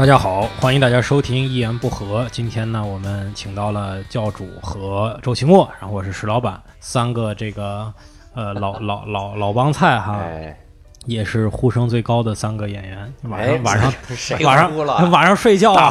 [0.00, 2.26] 大家好，欢迎大家收听一言不合。
[2.32, 7.92] 今天呢，我们请到了教主和周奇墨，然后我是石老板，三个这个
[8.34, 10.58] 呃老老老老帮菜哈，哎，
[11.04, 13.12] 也是呼声最高的三个演员。
[13.24, 15.10] 晚哎上晚上晚上？
[15.10, 15.90] 晚上睡觉啊，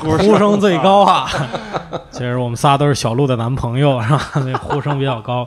[0.00, 1.30] 呼声最高啊。
[2.10, 4.18] 其实我们仨都是小鹿的男朋友，是吧？
[4.32, 5.46] 所以呼声比较高。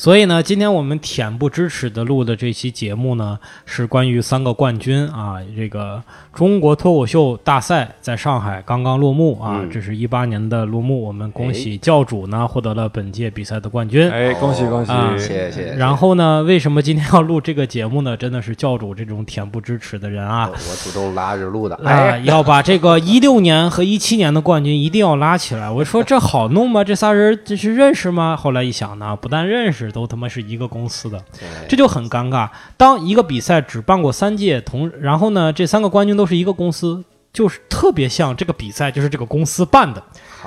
[0.00, 5.36] 所以呢，今天我们恬不知耻的录的这期节目呢，是关于三个冠军啊。
[5.54, 11.04] 这个中国脱口秀大赛在上海刚刚落幕啊，嗯这是一八年的落幕。
[11.04, 14.10] 我们恭喜教主呢获得了本届比赛的冠军。
[14.10, 14.90] 哎，恭喜恭喜！
[14.90, 15.74] 啊谢谢。
[15.74, 18.16] 然后呢，为什么今天要录这个节目呢？
[18.16, 21.76] 真的是教主这种恬不知耻的人啊我，我主动拉着录的。
[21.76, 25.70] 啊，哎， 要把这个一六年和一七年的冠军一定要拉起来。
[25.70, 26.82] 我说这好弄吗？
[26.82, 28.34] 这仨人这是认识吗？
[28.34, 31.22] 后来一想呢，不但认识，都他妈是一个公司的，
[31.68, 32.48] 这就很尴尬。
[32.76, 40.02] 当一个比赛只办过三届，同然后呢，这三个冠军都是一个公司，就是特别像这个比赛就是这个公司办的。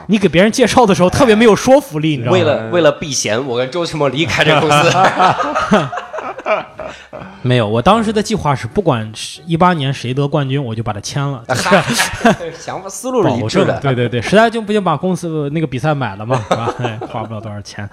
[0.07, 2.37] 你给别人介绍的时候特别没有说服力，你知道吗？
[2.37, 4.91] 为了为了避嫌，我跟周奇墨离开这个公司。
[7.41, 11.43] 没有，我当时的计划是，不管是一八年谁得冠军，我就把他签了。
[11.47, 11.83] 嗨，
[12.57, 13.79] 想法思路是一致的。
[13.79, 16.73] 对对对，实在就不行把公司那个比赛买了嘛， 是吧？
[16.79, 17.89] 哎花不了多少钱，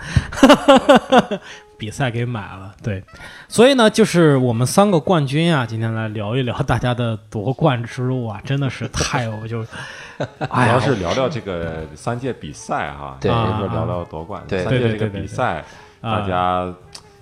[1.78, 2.74] 比赛给买了。
[2.82, 3.02] 对，
[3.48, 9.70] 所以呢，就是我们三个冠军啊，今天来聊一聊大家的夺冠之路啊，真的是太我就，主
[10.50, 15.64] 要，是聊聊这个三届比赛哈，对别说聊聊夺冠，对三届这个对对对对比赛，
[16.00, 16.74] 啊大家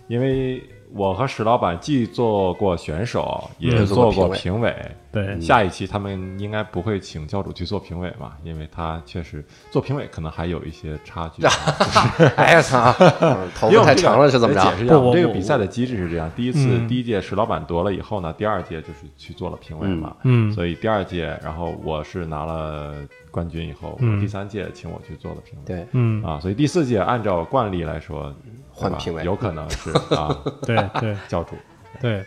[0.08, 0.62] 因为
[0.94, 4.74] 我和史老板既做过选手，也嗯做过评委。
[5.10, 11.42] 对下一期他们应该不会请教主去做评委嘛，因为他确实做评委可能还有一些差距。
[12.36, 14.60] 哎呀操， 嗯头因为我们这个发太长了是怎么着？
[14.62, 20.14] 解释一下，我这个比赛的机制是这样：第一次嗯第一届史老板夺了以后呢，第二届就是去做了评委嘛。
[20.24, 22.94] 嗯所以第二届，然后我是拿了
[23.30, 25.64] 冠军以后，嗯第三届请我去做了评委。
[25.64, 28.32] 对，嗯，啊，所以第四届按照惯例来说，
[28.78, 31.56] 换评委有可能是 啊对对教主。
[32.00, 32.24] 对。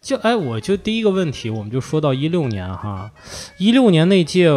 [0.00, 3.10] 就哎，我就第一个问题，我们就说到一六年哈，
[3.56, 4.50] 一六年那届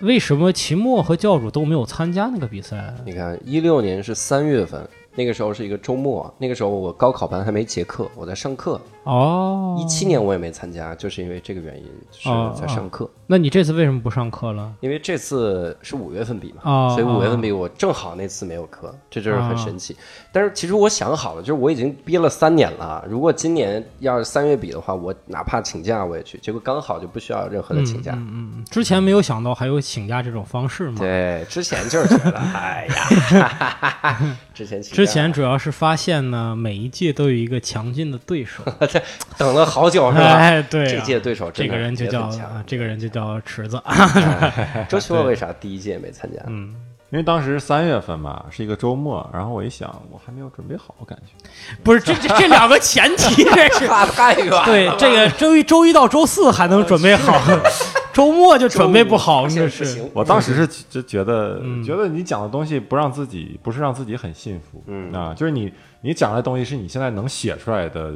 [0.00, 2.94] 为什么秦墨和教主都没有参加那个比赛？
[3.04, 8.80] 你看，一六年是三月份，那个时候是一个周末，那个时候我高考班还没结课，我在上课。
[9.10, 13.10] 哦，一七年我也没参加，就是因为这个原因，是哦在上课。
[13.26, 14.72] 那你这次为什么不上课了？
[14.80, 19.96] 因为这次是五月份比嘛，哦所以五月份比我正好那次没有课，这就是很神奇。
[20.32, 26.38] 但是其实我想好了，就是我已经憋了三年了，如果今年要是三月比的话，我哪怕请假我也去。
[26.38, 28.12] 结果刚好就不需要任何的请假。
[28.14, 30.96] 嗯嗯，之前没有想到还有请假这种方式吗。
[30.98, 38.62] 对，之前就是觉得， 哎呀， 之前之前主要是发现呢，每一届都有一个强劲的对手，
[39.38, 40.24] 等了好久是吧？
[40.36, 42.30] 哎，对啊、这届对手这个人就叫
[42.66, 43.80] 这个人就叫池子，
[44.88, 46.40] 周奇墨为啥第一届没参加？
[46.46, 46.74] 嗯，
[47.10, 51.48] 因为当时三月份嘛，是一个周末，然后我一想，我还没有准备好，我感觉。
[51.82, 54.64] 不是这这这两个前提，这是 差太远了。
[54.64, 57.40] 对这个周一周一到周四还能准备好，
[58.12, 59.68] 周末就准备不好，是。
[59.68, 61.82] 不行我当时是就觉得，嗯。
[61.82, 65.12] 觉得你讲的东西不让自己，不是让自己很信服，嗯。
[65.12, 65.72] 啊，就是你
[66.02, 68.12] 你讲的东西是你现在能写出来的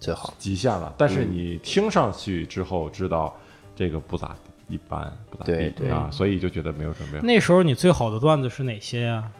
[0.00, 0.34] 最好。
[0.38, 3.36] 极限了，但嗯是你听上去之后知道
[3.76, 4.34] 这个不咋
[4.68, 7.24] 一般，不咋地对对啊，所以就觉得没有准备好。
[7.24, 9.30] 那时候你最好的段子是哪些呀？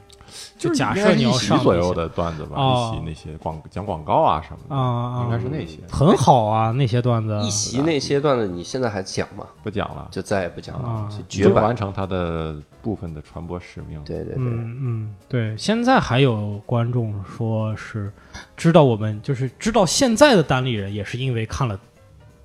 [0.59, 9.47] 就是假设你要应该是一席上左右的段子吧，哦一席那些广讲广告啊什么的，啊，应该是那些，很好啊，那些段子一席那些段子，你现在还讲吗？
[9.63, 11.65] 不讲了，就再也不讲啊了，是就绝版。
[11.65, 14.03] 完成它的部分的传播使命。
[14.05, 18.13] 对对对，嗯嗯，对，现在还有观众说是
[18.57, 21.79] 知道我们就是知道现在的单立人也是因为看了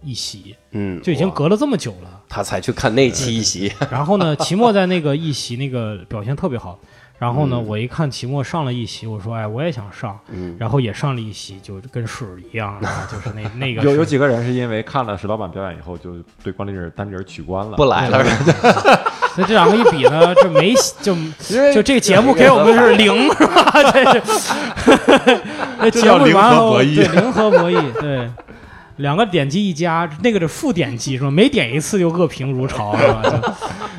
[0.03, 2.21] 一席，嗯，就已经隔了这么久了。
[2.27, 6.77] 他才去看那期一席，然后呢，齐墨在那个一席那个表现特别好。
[7.17, 7.65] 然后呢，嗯。
[7.67, 18.23] 我一看齐墨上了一席，我说哎，我也想上，嗯，然后也上了一席，就跟水一样，啊 就是那那个有有几个人是因为看了石老板表演以后，就对关丽人单立人取关了，不来了，
[19.37, 21.15] 那这两个一比呢，这没就
[21.73, 23.71] 就这个节目给我们是零是吧？
[23.91, 25.41] 这是。
[25.91, 26.95] 这节目完后零和博弈。
[26.95, 28.29] 对零和博弈对。
[28.97, 31.31] 两个点击一加，那个是负点击是吧？
[31.31, 33.55] 每点一次就恶评如潮 是吧？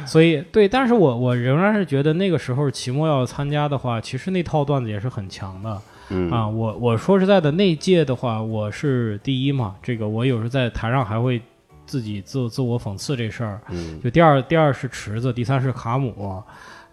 [0.07, 5.81] 所以对，但是我我仍然是觉得那个时候期末要参加的话，其实那套段子也是很强的。
[6.09, 11.43] 嗯啊，我我说实在的，那届的话，我是第一嘛，这个我有时候在台上还会
[11.85, 13.61] 自己自自我讽刺这事儿。
[13.71, 16.43] 嗯就第二第二是池子，第三是卡姆。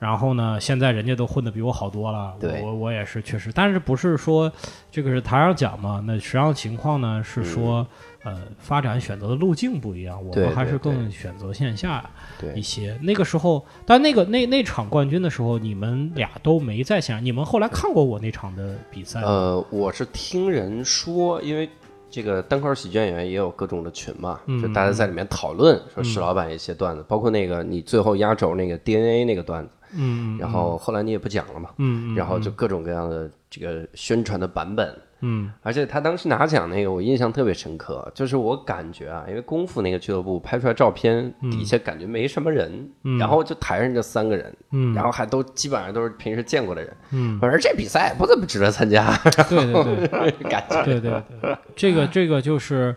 [0.04, 4.52] 然后呢，现在人家都混得比我好多了，我我我也是确实，但是不是说
[4.92, 6.04] 这个是台上讲嘛？
[6.06, 7.88] 那实际上情况呢是说，
[8.24, 12.04] 呃，发展选择的路径不一样，我们还是更选择线下
[12.42, 13.00] 一对，些。
[13.02, 19.22] 那个时候，但那个那那场冠军的时候，你们俩都没在线上，你们后来看过我那场的比赛？
[19.22, 21.70] 呃，我是听人说，因为
[22.10, 34.96] 这个单口喜剧演员也有各种的群嘛，嗯就大家在里面讨论说石老板一些段子，包括那个你最后压轴那个 DNA 那个段子，嗯，然后后来你也不讲了嘛，嗯，嗯然后就各种各样的这个宣传的版本。
[35.22, 35.52] 嗯。
[35.62, 44.94] 而且他当时拿奖那个，我印象特别深刻，就是我感觉啊，因为功夫那个俱乐部拍出来照片，底下感觉没什么人，然后就台上这三个人，嗯。
[44.94, 49.16] 然后还都基本上都是平时见过的人，嗯，我说这比赛不怎么值得参加，
[49.50, 50.32] 对对对。
[50.50, 50.84] 感觉。
[50.84, 52.94] 对对对，这个这个就是，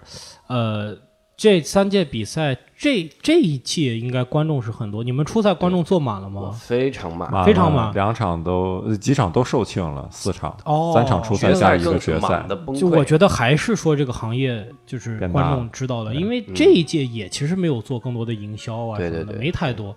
[0.49, 0.97] 呃，
[1.37, 5.05] 这三届比赛，这这一届应该观众是很多。
[5.05, 6.51] 你们初赛观众坐满了吗？
[6.53, 12.47] 非常满，非常满两场都呃几场都售罄了，四场，哦三场初赛决赛加一个决赛。
[12.75, 19.95] 就我觉得还是说这个行业就是观众知道的，因为这一届也其实没有做更多的营销啊什么的，没太多。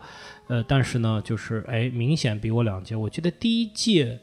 [0.47, 2.97] 呃，但是呢，就是哎，明显比我两届。
[2.97, 4.19] 我记得第一届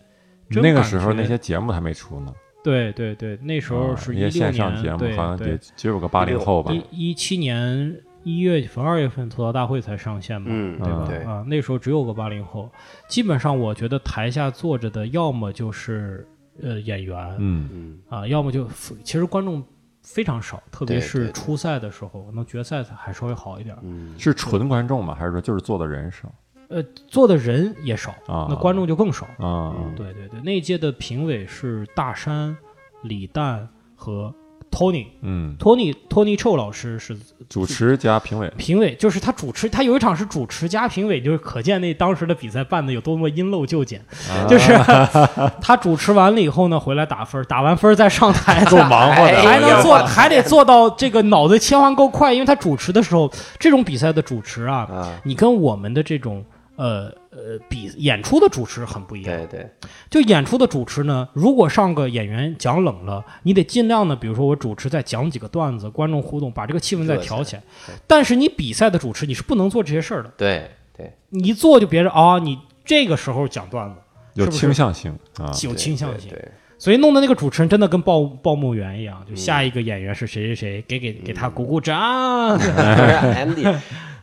[0.51, 2.33] 那个时候那些节目还没出呢，
[2.67, 12.69] 对对对，那时候啊是一六一些线上年，节目对对好像得只有个八零后吧，一一七年一月份、二月份吐槽大会才上线嘛，嗯，对吧对，啊，那时候只有个八零后，
[13.09, 16.27] 基本上我觉得台下坐着的要么就是
[16.61, 18.67] 呃演员嗯，嗯，啊，要么就
[19.05, 19.65] 其实观众
[20.03, 23.77] 非常少，特别是初赛的时候，可能决赛还稍微好一点
[24.19, 25.15] 是纯观众吗？
[25.15, 26.33] 还是说就是坐的人少
[26.69, 28.47] 呃，坐的人也少，啊？
[28.49, 29.27] 那观众就更少。
[29.39, 32.57] 啊，对对对，那一届的评委是大山、
[33.03, 34.35] 李诞和
[34.71, 35.07] Tony。
[35.23, 37.17] 嗯，Tony Tony Chou 老师是
[37.49, 44.01] 主持加评委，评委，就是他主持，他有一场是主持加评委，就是可见那当时的比赛办的有多么因陋就简。
[44.29, 44.73] 啊就是
[45.63, 56.45] 他主持完了以后呢，回来打分，打完分再上台， 够忙活的，还能做，还得做到这个脑子切换够快，因为他主持的时候，这种比赛的主持啊，啊，你跟我们的这种
[56.77, 59.37] 呃呃比演出的主持很不一样。
[59.37, 59.71] 对对，
[60.09, 67.63] 就演出的主持呢，如果上个演员讲冷了，你得尽量的，比如说我主持再讲几个段子，观众互动，把这个气氛再调起来。
[68.07, 73.97] 但是你比赛的主持，你是不能做这些事儿的，对对，你一做就别人啊，你这个时候讲段子
[74.35, 82.59] 有倾向性啊，有倾向性，对，对所以弄的那个主持人真的跟报报幕员一样，就下一个演员是谁谁谁，给给给他鼓鼓掌。
[82.61, 83.75] Andy，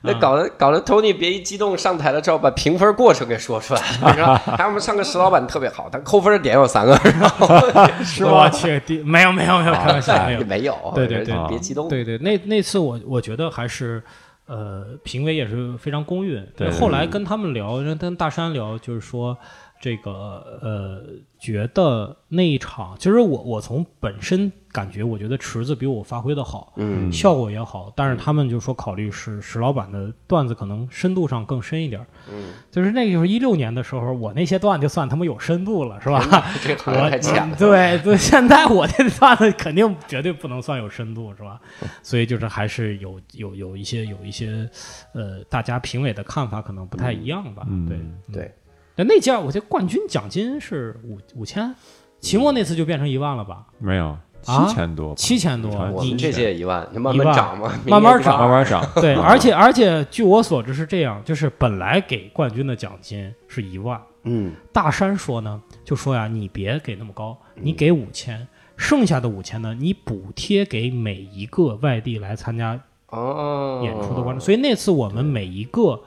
[0.06, 4.36] 那搞得搞得 Tony 别一激动上台了之后，把评分过程给说出来了，是吧？
[4.58, 7.48] 还有我们上个石老板特别好，他扣分的点有三个，然后
[8.04, 8.32] 是吧？
[8.32, 10.46] 我去，没有没有没有，开玩笑没有也。
[10.46, 14.04] 没有，对对对别激动，对对，那那次我我觉得还是，
[14.46, 16.46] 呃，评委也是非常公允。
[16.58, 19.38] 对后来跟他们聊，跟大山聊，就是说
[19.84, 21.04] 这个呃，
[21.38, 32.08] 觉得那一场，其实我我从本身感觉，我觉得池子比我发挥的好，嗯效果也好，但是他们就说考虑是石老板的段子可能深度上更深一点儿。
[32.32, 36.46] 嗯，就是那个时候一六年的时候，我那些段就算他妈有深度了，是吧？
[36.64, 41.60] 这行业 太浅了，对对，现在我这段子肯定绝对不能算有深度，是吧？
[42.02, 44.66] 所以就是还是有有有一些有一些，
[45.14, 47.66] 呃，大家评委的看法可能不太一样吧？
[47.68, 48.00] 嗯对
[48.34, 48.52] 对。
[48.96, 51.74] 但那届我记得冠军奖金是五五千，
[52.20, 53.66] 期末那次就变成一万了吧？
[53.80, 68.46] 没有七啊千多吧，七千多，你我们这届一万，你慢一万慢涨嘛，慢慢涨慢慢涨，对， 而且而且据我所知是这样，就是本来给冠军的奖金是一万，嗯大山说呢，就说呀，你别给那么高，你给五千，
[68.76, 72.78] 剩下的五千呢，你补贴给每一个外地来参加
[73.10, 74.40] 哦，演出的观众。
[74.40, 76.00] 所以那次我们每一个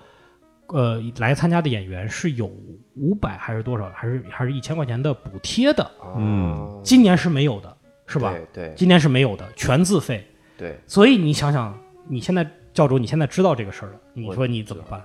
[0.69, 2.51] 呃来参加的演员是有
[2.95, 5.91] 五百还是多少，还是还是一千块钱的补贴的。
[6.17, 8.33] 嗯，今年是没有的，是吧？
[8.53, 10.27] 对对今年是没有的，全自费。
[10.59, 15.03] 对，所以你想想，你现在教主，你现在知道这个事儿了，你说你怎么办？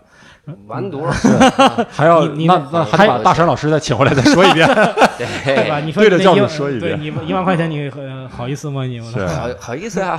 [0.66, 4.68] 完犊 子还要你你那那还把大山老师再请回来再说一遍，
[5.46, 5.80] 对吧？
[5.80, 8.84] 你说对着教主说一遍对你一万块钱你呃好意思吗？
[8.86, 10.18] 你们好好意思啊，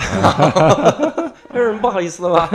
[1.52, 2.49] 有什么不好意思的吗？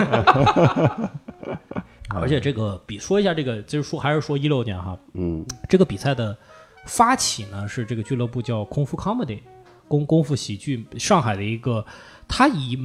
[2.10, 5.46] 而且这个比说一下这个，就是说还是说一六年哈，嗯。
[5.68, 6.38] 这个比赛的
[6.86, 9.40] 发起呢是这个俱乐部叫功夫 comedy
[9.88, 11.86] 功功夫喜剧，上海的一个，
[12.28, 12.78] 它以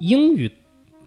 [0.00, 0.50] 英语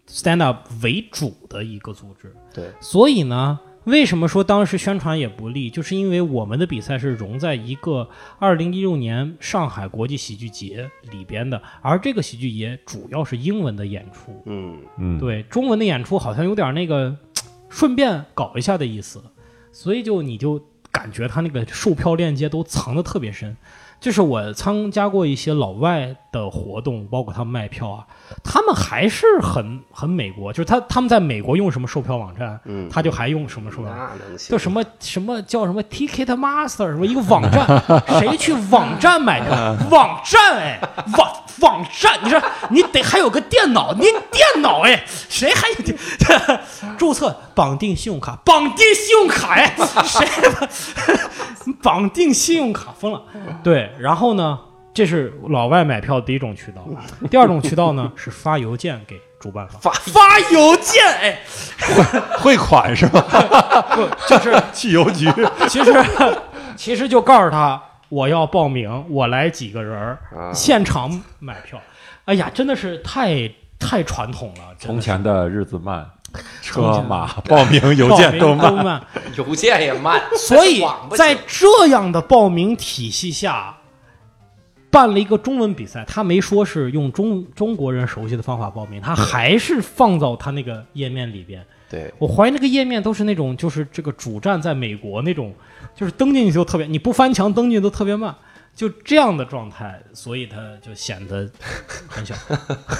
[0.07, 5.69] stand up 为主的一个组织，对，所以呢，为什么说当时宣传也不利？
[5.69, 8.09] 就是因为我们的比赛是融在一个
[8.39, 17.13] 二零一六年上海国际喜剧节里边的，而这个喜剧节主要是英文的演出，嗯，嗯，对中文的演出好像有点那个
[17.69, 19.21] 顺便搞一下的意思，
[19.71, 23.55] 所以就你就感觉他那个售票链接都藏得特别深。
[23.99, 28.05] 就是我参加过一些老外的活动，包括他们卖票啊，
[28.43, 34.09] 他们还是很很美国，就是他他们在美国用什么售票网站，嗯他就还用什么售票网站。
[34.19, 34.51] 那能行？
[34.51, 37.65] 叫什么什么叫什么 Ticket Master 什么一个网站，
[38.21, 39.75] 谁去网站买票？
[39.89, 40.79] 网站哎，
[41.17, 45.75] 网网站，你说你得还有个电脑，您电脑哎，谁还有
[46.97, 48.37] 注册绑定信用卡？
[48.45, 49.73] 绑定信用卡哎，
[50.05, 50.27] 谁
[51.81, 53.21] 绑定信用卡疯了？
[53.63, 54.57] 对，然后呢，
[54.93, 56.85] 这是老外买票第一种渠道，
[57.29, 61.39] 第二种渠道呢是发邮件给主办方，发发邮件哎，
[62.39, 63.21] 汇款是吧？
[63.95, 65.31] 不就是去邮局，
[65.67, 66.05] 其实
[66.75, 71.81] 其实就告诉他我要报名，我来几个人儿，啊现场买票。
[72.25, 73.49] 哎呀，真的是太
[73.79, 76.09] 太传统了，从前的日子慢，
[76.61, 79.01] 车马报名邮件都慢。
[79.37, 80.83] 邮件也慢，所以
[81.15, 83.73] 在这样的报名体系下。
[84.89, 91.63] 办了一个中文比赛，他没说是用中中国人熟悉的方法报名，他还是放到他那个页面里边。
[91.89, 95.53] 对，我怀疑那个页面都是那种，就是这个主站在美国那种，
[95.97, 98.33] 就是登进去就特别，你不翻墙登进去都特别慢，
[98.73, 101.49] 就这样的状态，所以它就显得
[102.07, 102.35] 很小。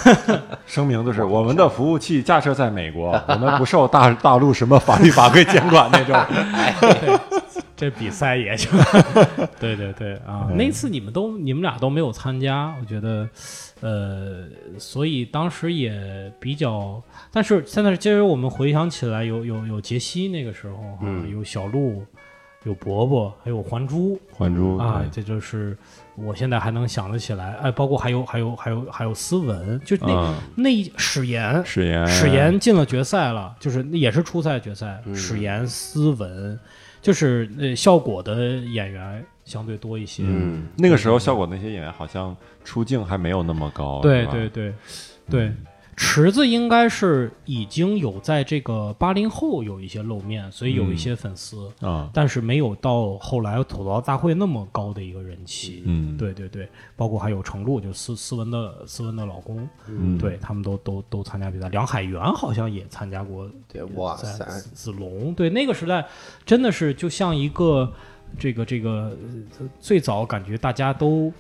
[0.68, 6.16] 声明就是我们的服务器架设在美国，我们不受大大陆什么法律法规监管那种。
[7.78, 8.72] 这比赛也就，
[9.62, 13.30] 对对对啊，那次你们都你们俩都没有参加，我觉得，
[13.82, 14.46] 呃，
[14.80, 15.94] 所以当时也
[16.40, 17.00] 比较，
[17.32, 22.04] 但是现在其实我们回想起来，有有有杰西那个时候哈、嗯有小鹿，
[22.68, 25.76] 有伯伯，还有还珠，还珠啊，这就是
[26.16, 36.60] 我现在还能想得起来，哎，包括还有还有还有还有斯文，就那、嗯那一史岩，史岩，史岩进了决赛了，就是也是初赛决赛，嗯史岩、斯文，
[37.02, 40.24] 就是呃效果的演员相对多一些。
[40.26, 44.74] 嗯，那个时候效果那些演员好像出镜还没有那么高，对对对
[45.30, 45.54] 对，
[46.00, 55.82] 池子应该是已经有在这个八零后有一些露面，所以有一些粉丝，啊，但是没有到后来吐槽大会那么高的一个人气。
[55.86, 61.68] 嗯，对对对，包括还有程璐，就斯斯文的斯文的老公，嗯，对他们都都都参加比赛。
[61.70, 66.06] 梁海源好像也参加过对，哇塞，子子龙，对那个时代
[66.46, 67.92] 真的是就像一个
[68.38, 69.18] 这个这个
[69.58, 71.34] 呃最早感觉大家都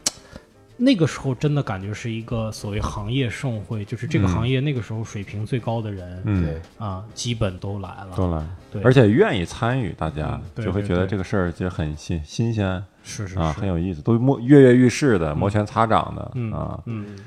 [0.78, 4.30] 那个时候真的感觉是一个所谓行业盛会，就是这个嗯。
[4.30, 6.44] 行业那个时候水平最高的人、嗯。
[6.44, 8.16] 对，啊，基本都来了。
[8.16, 13.60] 都来，对，而且愿意参与，大家嗯就会觉得这个事儿就很新新鲜是是啊，是。
[13.60, 17.18] 很有意思，都摸跃跃欲试的，摩拳擦掌的嗯啊，嗯，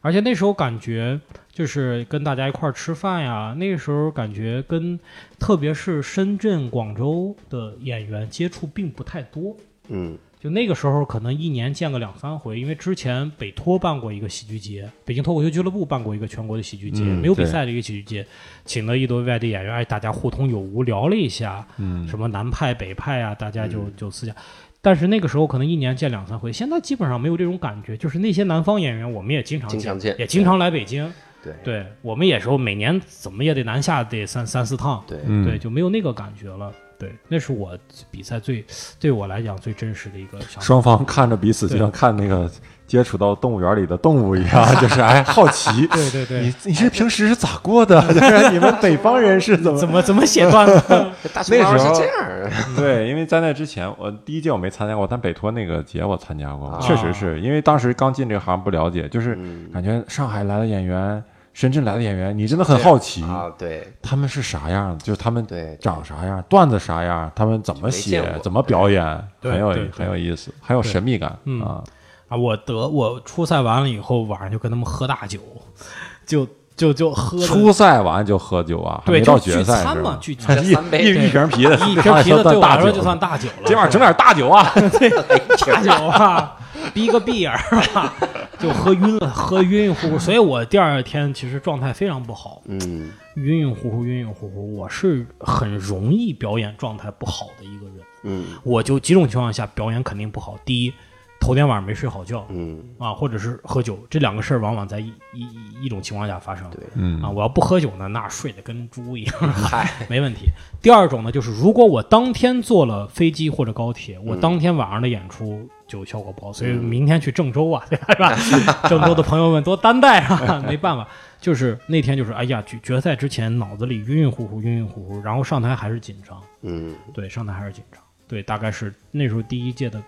[0.00, 1.20] 而且那时候感觉
[1.52, 4.98] 就是跟大家一块儿吃饭呀，那个时候感觉跟
[5.38, 9.56] 特别是深圳、广州的演员接触并不太多。
[9.88, 18.26] 嗯就那个时候，可能一年见个两三回，因为之前北托办过一个喜剧节，北京脱口秀俱乐部办过一个全国的喜剧节，嗯没有比赛的一个喜剧节，
[18.64, 24.34] 请了一堆外地演员，哎，大家互通有无，聊了一下，嗯，什么南派北派啊，大家就就私下。
[24.80, 27.96] 但是那个时候可能一年见两三回，现在基本上没有这种感觉。
[27.96, 31.08] 就是那些南方演员，我们也经常经常见也经常来北京。
[31.44, 36.72] 对对我们也是每年怎么也得南下得三三四趟，对，嗯对，就没有那个感觉了。
[37.02, 37.76] 对，那是我
[38.12, 38.64] 比赛最
[39.00, 40.60] 对我来讲最真实的一个想法。
[40.60, 42.48] 双方看着彼此就像看那个
[42.86, 48.00] 接触到动物园里的动物一样，就是哎好奇， 对对对，你你是平时是咋过的？
[48.14, 50.82] 就是你们北方人是怎么怎么怎么写段子？
[51.34, 63.92] 那时候是这样儿，对，因为在那之前，我第一届我没参加过，但北托那个节我参加过，啊确实是因为当时刚进这个行不了解，就是嗯感觉上海来的演员、深圳来的演员，你真的很好奇啊，对。
[64.02, 69.04] 他们是啥样，就是他们对，长啥样，段子啥样，他们怎么写，怎么表演，
[69.42, 71.82] 很有很有意思，很有神秘感嗯啊。
[72.28, 75.38] 啊，我得我初赛完了以后，晚上就跟他们喝大酒，
[76.24, 80.16] 就就就喝初赛完就喝酒啊，还对，没到决赛嘛，？
[80.18, 83.66] 聚餐一一一瓶啤的，一瓶啤的对我来说就算大大酒了。
[83.66, 84.72] 今晚整点大酒啊！
[85.66, 86.56] 大酒啊，
[86.94, 87.58] 逼个闭眼儿
[87.94, 88.14] 吧，
[88.58, 94.76] 就喝晕了，喝晕晕乎乎，所以我第二天其实状态非常不好，嗯晕晕乎乎，晕晕乎乎。
[94.76, 100.58] 我是很容易表演状态不好的一个人，嗯我就几种情况下表演肯定不好。
[100.64, 100.92] 第一，
[101.40, 106.68] 头天晚上没睡好觉嗯，啊，或者是喝酒，这两个事儿往往在一一一一种情况下发生。
[106.70, 110.46] 对嗯啊，我要不喝酒呢，那睡得跟猪一样，嗨，没问题。
[110.80, 118.34] 第二种呢，就是如果我当天坐了飞机或者高铁，我当天晚上的演出就效果不好，所以明天去郑州啊，对吧？
[118.34, 118.88] 是吧？
[118.88, 121.06] 郑州的朋友们多担待啊， 没办法，
[121.38, 126.94] 就是那天就是哎呀，决决赛之前脑子里晕晕乎乎、晕晕乎乎，然后上台还是紧张，嗯。
[127.12, 130.02] 对，上台还是紧张，对，大概是那时候第一届的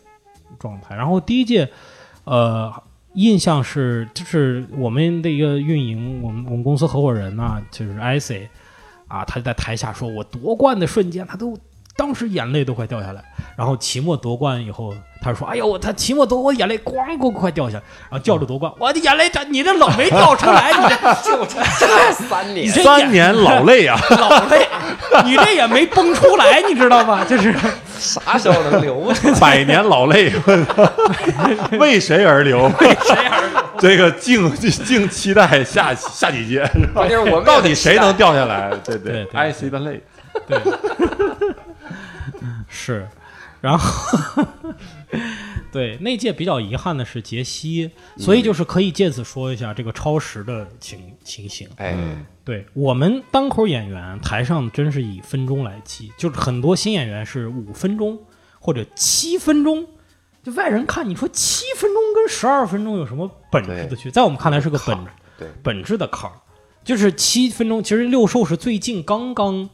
[0.58, 0.96] 状态。
[0.96, 1.68] 然后第一届，
[2.24, 2.72] 呃，
[3.12, 8.48] 印象是就是我们的一个运营，我们我们公司合伙人呢、就是 IC
[9.06, 11.54] 啊，他就在台下说，我夺冠的瞬间，他都
[11.96, 13.22] 当时眼泪都快掉下来。
[13.56, 21.62] 然后期末夺冠以后，他说：“哎呦，他期末夺，我眼泪咣咣快掉下来。”然后叫着夺冠，我的眼泪这你这老没掉出来，你这就这
[22.12, 24.66] 三年，三年老泪啊，老泪，
[25.24, 27.24] 你这也没崩出来，你知道吗？
[27.24, 27.54] 就是。
[27.96, 29.38] 啥时候能流出来？
[29.38, 30.30] 百年老泪，
[31.78, 32.70] 为谁而流？
[32.80, 33.60] 为谁而流？
[33.78, 38.70] 这个敬敬期待下下几届，是吧关键是我们也到底谁能掉下来？
[38.84, 40.02] 对对对爱惜的泪。
[40.46, 40.58] 对，
[42.74, 43.08] 是，
[43.60, 44.44] 然后
[45.70, 51.68] 对那届比较遗憾的是杰西，所以就是可以借此说一下这个超时的情情形。
[51.76, 58.18] 哎，嗯对我们单口演员台上真是以分钟来计，就是很多新演员是五分钟
[58.58, 59.86] 或者七分钟。
[60.42, 64.12] 就外人看你说七分钟跟十二分钟有什么本质的区别？
[64.12, 64.98] 在我们看来是个本，
[65.62, 66.36] 本质的坎儿，
[66.84, 67.82] 就是七分钟。
[67.82, 69.70] 其实六兽是最近刚刚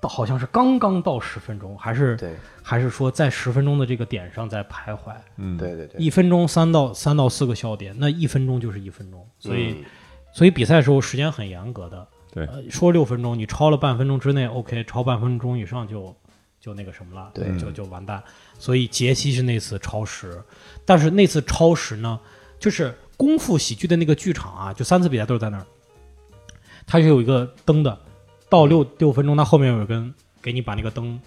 [0.00, 5.14] 到，好像是刚刚到十分钟，还是对还是说在十分钟的这个点上在徘徊。
[5.36, 9.84] 嗯，对对对，一分钟三到三到四个笑点，那一分钟就是一分钟，所以、嗯
[10.32, 12.06] 所以比赛时候时间很严格的。
[12.32, 16.14] 对呃，说六分钟，你超了半分钟之内，OK，超半分钟以上就
[16.60, 18.22] 就那个什么了，对就就完蛋。
[18.56, 20.40] 所以杰西是那次超时，
[20.84, 22.20] 但是那次超时呢，
[22.60, 25.66] 就是功夫喜剧的那个剧场啊，就三次比赛都是在那儿，
[26.86, 27.98] 它是有一个灯的，
[28.50, 31.18] 到六六分钟，它后面有一根给你把那个灯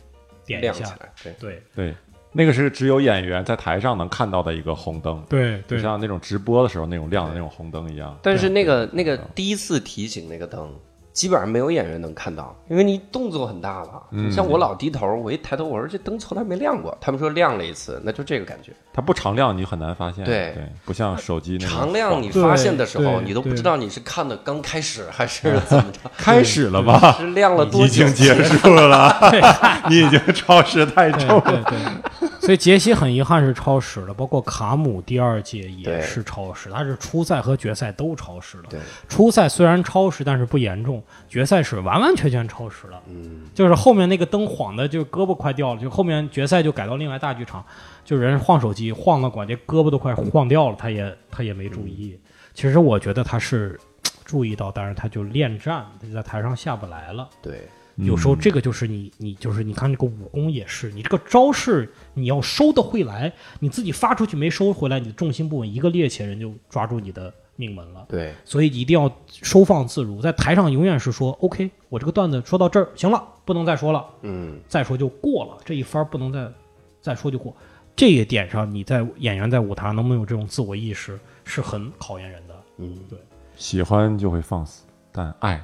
[0.45, 1.63] 点一下，亮起来，对，对。
[1.75, 1.95] 对，
[2.31, 5.61] 那个是只有演员在台上能看到的一个红灯，就对。
[5.67, 8.15] 就，像那种直播的时候那种亮的那种红灯一样。
[8.21, 10.71] 但是那个那个第一次提醒那个灯，
[11.13, 14.01] 基本上没有演员能看到，因为你动作很大了。
[14.11, 16.97] 嗯像我老低头，我一抬头，我说这灯从来没亮过。
[16.99, 18.71] 他们说亮了一次，那就这个感觉。
[18.91, 20.25] 它不常亮，你很难发现。
[20.25, 27.13] 对对，不像手机常亮你发现的时候，你都不知道你是看的刚开始还是怎么着， 开始了吧？
[27.21, 28.13] 是亮了多久已经？
[28.13, 29.15] 结束了，
[29.89, 31.43] 你已经超时太对重了。
[31.43, 38.63] 对对，所以杰西很遗憾是超时了，包括卡姆第二届也是超时，他是初赛和决赛都超时了。
[38.69, 43.01] 对，初赛虽然超时，但是不严重，决赛是完完全全超时了。
[43.07, 45.81] 嗯，就是后面那个灯晃的，就胳膊快掉了。
[45.81, 47.63] 就后面决赛就改到另外大剧场，
[48.03, 52.19] 就人晃手机晃到管这胳膊都快晃掉了，他也他也没注意。
[52.53, 53.79] 其实我觉得他是
[54.25, 57.29] 注意到，但是他就恋战，他就在台上下不来了。
[57.41, 68.05] 对，有时候这个就是你，你就是你看这个武功也是，你这个招式你要收得回来，你自己发出去没收回来，你的重心不稳，一个趔趄人就抓住你的命门了。
[68.09, 76.51] 对，所以一定要收放自如，在台上永远是说 OK，我这个段子说到这儿行了，不能再说了，嗯，再说就过了，这一番儿不能再
[76.99, 77.55] 再说就过。
[77.95, 82.55] 这一点上，你在演员在舞台能不能有这种自我意识，是很考验人的。
[82.77, 83.19] 嗯，对
[83.55, 85.63] 喜欢就会放肆，但爱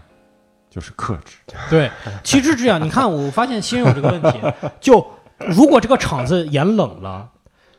[0.69, 1.35] 就是克制。
[1.69, 1.89] 对，
[2.23, 4.39] 其实这样，你看，我发现新人有这个问题，
[4.79, 5.05] 就
[5.47, 7.27] 如果这个场子演冷了，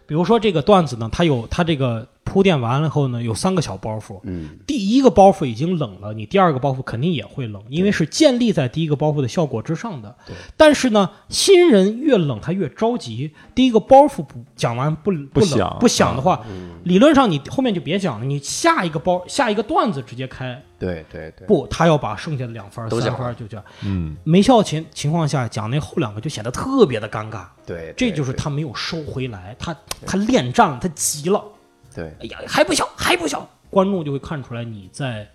[0.07, 10.15] 比如说这个段子呢，它有它这个铺垫完了后呢，有三个小包袱，嗯，第一个包袱已经冷了，你第二个包袱肯定也会冷，因为是建立在第一个包袱的效果之上的。
[10.25, 10.37] 对。
[10.57, 16.71] 但是呢，新人越冷他越着急，第一个包袱不讲完不不冷不响的话，嗯。
[16.85, 20.63] 理论上你后面就别讲了，你下一个包下一个段子直接开。
[20.79, 23.63] 对对对，不，他要把剩下的两分三分儿就讲。
[23.83, 31.45] 嗯，没效情情况下讲那后两个就显得特别的尴尬，对，这就是他没有收回来，他他恋战了，他急了，
[31.95, 32.07] 对。
[32.21, 35.27] 哎呀还不小还不小，观众就会看出来你在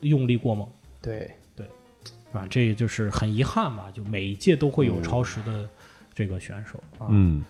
[0.00, 0.68] 用力过猛，
[1.00, 1.64] 对，是
[2.32, 2.46] 吧？
[2.48, 5.68] 这也就是很遗憾吧，就每一届都会有超时的
[6.14, 7.44] 这个选手啊，嗯，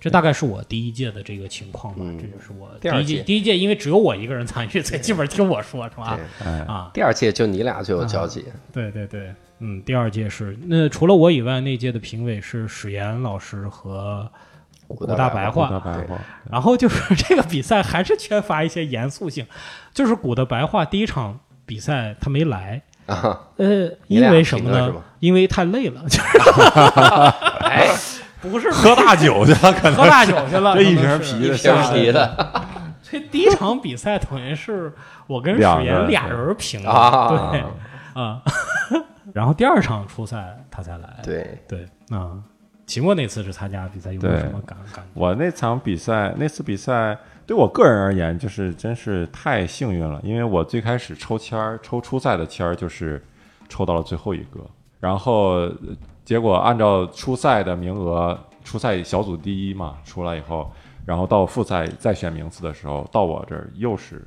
[0.00, 2.18] 这大概是我第一届的这个情况吧，嗯。
[2.18, 6.16] 这就是我第二届第一届第一届因为只有我一个人参与，所以基本听我说是吧？
[6.16, 6.46] 对。
[6.46, 14.28] 哎，啊，第二届就你俩就有交集，对对对，嗯，第二届是那除了我以外，那届的评委是史岩老师和
[14.86, 15.78] 古古大大白白话大。
[15.80, 16.18] 白话，
[16.50, 19.46] 然后就是 这个比赛还是缺乏一些严肃性，
[19.92, 24.92] 就是古的白话第一场比赛他没来，啊，呃，因为什么呢？
[25.20, 26.02] 因为太累了，
[27.60, 27.88] 哎，
[28.42, 32.62] 不是喝大酒去了，可能喝大酒去了，这一瓶啤的一瓶啤的
[33.02, 34.92] 这第一场比赛等于是
[35.26, 37.64] 我跟史岩俩人平的，啊对。
[38.14, 38.40] 啊，
[39.34, 42.30] 然后第二场初赛他才来，对，对啊，
[42.86, 45.10] 期末那次是参加比赛，有没有什么感感觉？
[45.14, 53.22] 我那场比赛，那次比赛对我个人而言，就是真是太幸运了，因为我最开始抽签儿，抽初赛的签儿，就是
[53.68, 54.60] 抽到了最后一个，
[55.00, 55.76] 然后呃
[56.24, 60.70] 结果按照初赛的名额，初赛小组第一嘛，出来以后，
[61.06, 64.22] 然后到复赛再选名次的时候，到我这儿又是。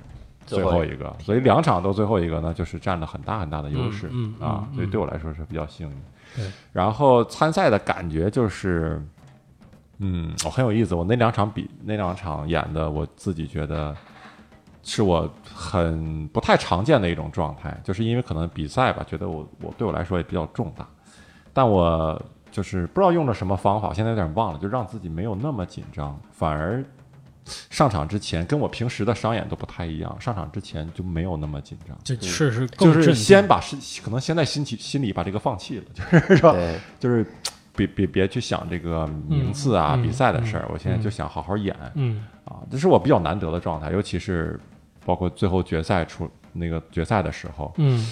[0.46, 5.96] 最后一个，所以两场都最后一个呢，就是占了很大很大的优势、嗯嗯啊嗯，所以对我来说是比较幸运。
[6.72, 9.02] 然后参赛的感觉就是，
[10.00, 10.96] 嗯，我很有意思。
[10.96, 13.96] 我那两场比那两场演的，我自己觉得
[14.84, 20.88] 是我很不太常见的一种状态，就是因为可能比赛吧，觉得我我对我来说也比较重大，
[21.54, 22.22] 但我
[22.52, 26.84] 就是不知道用了什么方法，现在有点忘了，就让自己没有那么紧张，反而
[27.70, 31.98] 上场之前跟我平时的商演都不太一样，上场之前就没有那么紧张。
[32.04, 36.56] 这是是就是先把是可能现在心情心里把这个放弃了，就是说，
[37.00, 37.26] 就是
[37.76, 42.26] 别别别去想这个名次啊、嗯比赛的事儿，我现在就想好好演、嗯。
[42.46, 44.60] 啊，这是我比较难得的状态，尤其是
[45.06, 48.06] 包括最后决赛出那个决赛的时候，嗯。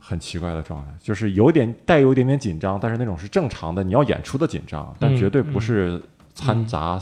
[0.00, 6.00] 很奇怪的状态，就是有点带有一点点紧张，但是那种是正常的你要演出的紧张，但嗯绝对不是
[6.34, 6.98] 掺杂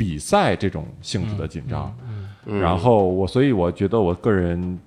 [0.00, 1.94] 比赛这种性质的紧张。
[2.02, 4.78] 嗯嗯然后我，所以我觉得我个人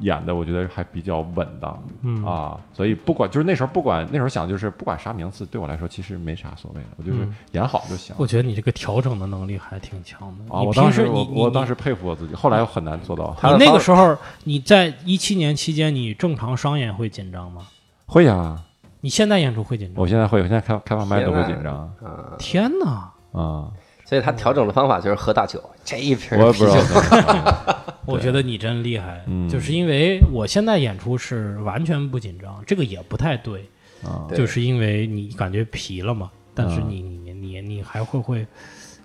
[0.00, 1.82] 演的，我觉得还比较稳当。
[2.00, 8.16] 嗯啊，所以不管就是那时候不管那时候想就是不管啥名次，对我来说其实没啥所谓的，我就是嗯演好就行。
[8.18, 10.44] 我觉得你这个调整的能力还挺强的。
[10.56, 13.36] 啊，我当时我我当时佩服我自己，后来我很难做到。
[13.42, 17.66] 你那个时候你在一七年期间，你正常商演会紧张吗？
[18.06, 18.58] 会呀，
[19.02, 20.02] 你现在演出会紧张？
[20.02, 23.12] 我现在会，我现在开开放麦都会紧张啊，天哪！
[23.32, 23.68] 啊，
[24.04, 29.48] 所以他调整的方法就是喝大酒，这一瓶我也不知道 我觉得你真厉害，嗯。
[29.48, 33.66] 就是因为我现在演出是完全不紧张，这个也不太对，
[34.04, 38.46] 啊，就是因为你感觉疲了嘛，但是嗯你你你你还会会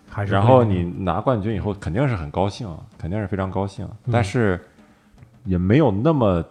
[0.10, 4.12] 还是然后你拿冠军以后肯定是很高兴，肯定是非常高兴，嗯。
[4.12, 4.60] 但是
[5.46, 6.44] 也没有那么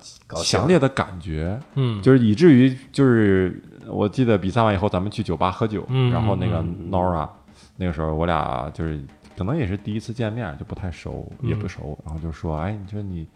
[0.43, 2.01] 强烈的感觉，嗯。
[2.01, 6.11] 就是以至于就是我记得比赛完以后，咱们去酒吧喝酒，嗯。
[6.11, 6.89] 然后那个嗯。
[6.91, 7.29] Nora
[7.81, 9.01] 那个时候我俩就是
[9.37, 13.27] 可能也是第一次见面，就不太熟，嗯也不熟，然后就说，哎，你说你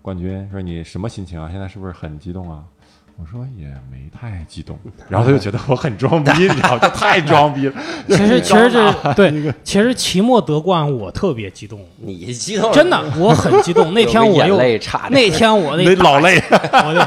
[0.00, 1.48] 冠军，说你什么心情啊？
[1.52, 2.64] 现在是不是很激动啊？
[3.18, 7.74] 我说也没太激动，然后他就觉得我很装逼，你知道吗，这太装逼了。
[8.08, 13.92] 其实其实这 对，其实期末得冠我特别激动，你激动真的我很激动。
[13.94, 17.00] 那天我又差那天我那那老累，我就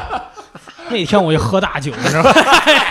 [0.93, 2.31] 那天我就喝大酒，你知道吗？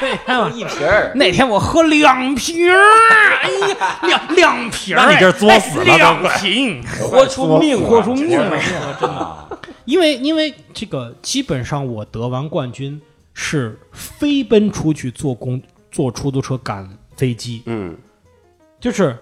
[0.02, 9.58] 那天我一瓶儿，那天我喝两瓶儿，哎呀，两两瓶儿，那你这作死了哎两瓶， 豁出命，豁出命来，了，真的。
[9.84, 13.00] 因为因为这个，基本上我得完冠军
[13.34, 15.60] 是飞奔出去坐公
[15.90, 17.96] 坐出租车赶飞机，嗯
[18.80, 19.16] 就是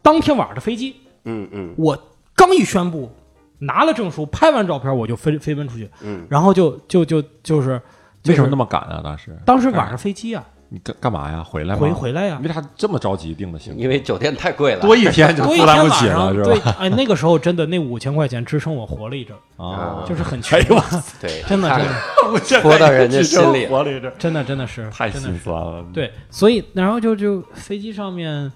[0.00, 1.96] 当天晚上的飞机，嗯嗯我
[2.34, 3.12] 刚一宣布
[3.58, 7.80] 拿了证书，拍完照片我就飞飞奔出去，嗯，然后就就就就是
[8.26, 8.64] 为什么那么？
[8.64, 9.00] 赶啊？
[9.02, 11.42] 当时当时晚上飞机啊，你干干嘛呀？
[11.42, 11.80] 回来吗？
[11.80, 13.82] 回回来呀、为啥这么着急定的行程？
[13.82, 20.76] 因为酒店太贵了，多一天就多一负担天晚不起了，上，对是吧？，哎，那个时候真的那五千块钱支撑我活了一阵儿，啊，就是很穷哎，呦，
[21.20, 28.50] 对， 真的看真的 看戳 到人家心里活了一阵真的真的是太心酸了。，对，所以然后就就飞机上面，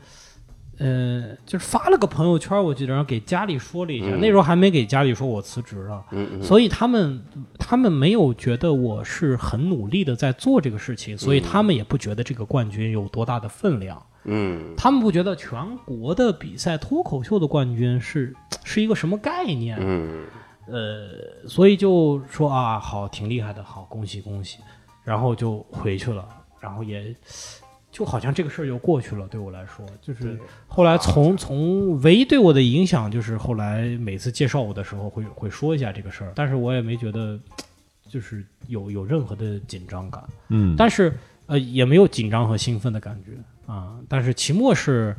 [0.78, 4.08] 呃，就是发了个朋友圈，我记得，然后给家里说了一下。
[4.08, 4.20] 嗯。
[4.20, 7.24] 那时候还没给家里说我辞职了，嗯嗯，所以他们
[7.58, 14.00] 他们没有觉得我是很努力的在做这个事情，所以他们也不觉得这个冠军有多大的分量。
[14.24, 14.74] 嗯。
[14.76, 18.34] 他们不觉得全国的比赛脱口秀的冠军是
[18.64, 20.24] 是一个什么概念，嗯。
[20.68, 24.58] 呃，所以就说啊，好，挺厉害的，好，恭喜恭喜，
[25.04, 26.26] 然后就回去了，
[26.58, 27.14] 然后也
[27.96, 37.40] 就好像这个事儿就过去了，对我来说，就是后来从从唯一对我的影响就是后来每次介绍我的时候会会说一下这个事儿，但是我也没觉得
[38.06, 41.11] 就是有有任何的紧张感，嗯，但是
[41.46, 45.16] 呃也没有紧张和兴奋的感觉啊，但是期末是。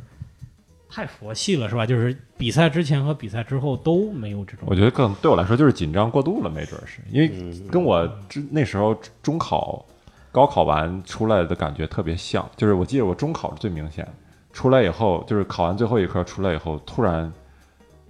[0.90, 1.84] 太佛系了是吧？
[1.84, 9.84] 就是比赛之前和比赛之后都没有这种我觉得更对我来说就是紧张过度了，没准是因为嗯跟我之那时候中考、
[10.30, 14.06] 高考完出来的感觉特别像，就是我记得我中考是最明显，
[14.52, 17.32] 出来以后就是考完最后一科出来以后，突然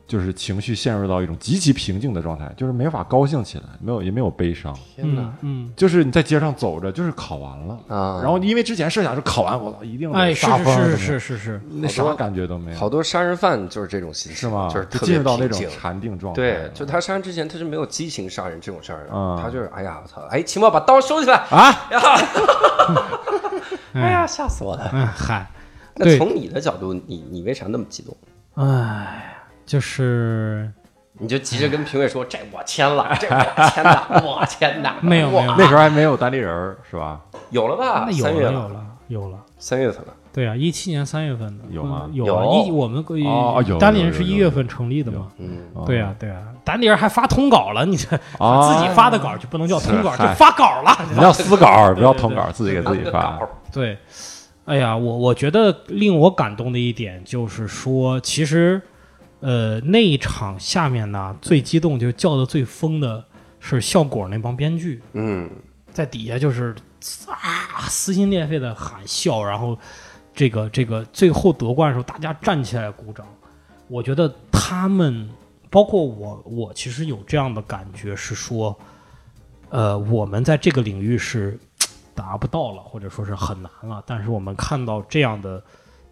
[0.09, 5.21] 就是情绪陷入到一种极其平静的状态，就是没法高兴起来，没有也没有悲伤，天哪。
[5.42, 7.79] 嗯嗯，就是你在街上走着，就是考完了。
[7.88, 8.21] 啊！
[8.23, 14.68] 然后因为之前设想是考完我操一定哎，得是发疯是是是是是，那啥感觉都没有，好多杀人犯就是这种心情，是吗？
[14.73, 16.37] 就是进入到那种禅定状态。
[16.37, 19.07] 对，就他杀人之前他是没有激情杀人这种事儿
[19.40, 21.71] 他就是哎呀我操，哎秦墨把刀收起来，啊，
[23.92, 24.27] 哎呀。
[24.29, 24.90] 吓死我了。
[24.92, 25.51] 嗯嗨，
[25.97, 28.14] 那从你的角度，你你为啥那么激动？
[28.57, 29.38] 哎，
[29.68, 30.70] 就是
[31.18, 37.20] 你就急着跟评委说这我签了，这我签的，我签的，没有没有那时候还没有单立人是吧？
[37.50, 38.04] 有了吧？
[38.09, 39.38] 那有了有了有了。
[39.59, 45.26] 三月份了，对啊，一七年三月份的有吗嗯有有啊，一我们哦单立人是一月份成立的嘛？
[45.37, 50.96] 嗯，哦对啊，对啊，单立人还发通稿了，你这 啊自己发的稿就不能叫通稿，就发稿了。
[51.12, 53.38] 你要私稿，不要通稿，自己给自己发。
[53.72, 53.98] 对，
[54.64, 58.81] 哎呀，我我觉得令我感动的一点就是说，其实，
[59.40, 63.24] 呃，那一场下面呢，最激动就叫的最疯的
[63.61, 65.48] 是效果那帮编剧，嗯，
[65.92, 66.74] 在底下就是
[67.27, 69.79] 啊撕心裂肺的喊笑，然后
[70.35, 73.27] 这个这个最后夺冠的时候，大家站起来鼓掌。
[73.87, 75.29] 我觉得他们，
[75.70, 78.79] 包括我，我其实有这样的感觉，是说，
[79.70, 81.59] 呃，我们在这个领域是
[82.14, 84.03] 达不到了，或者说是很难了。
[84.05, 85.62] 但是我们看到这样的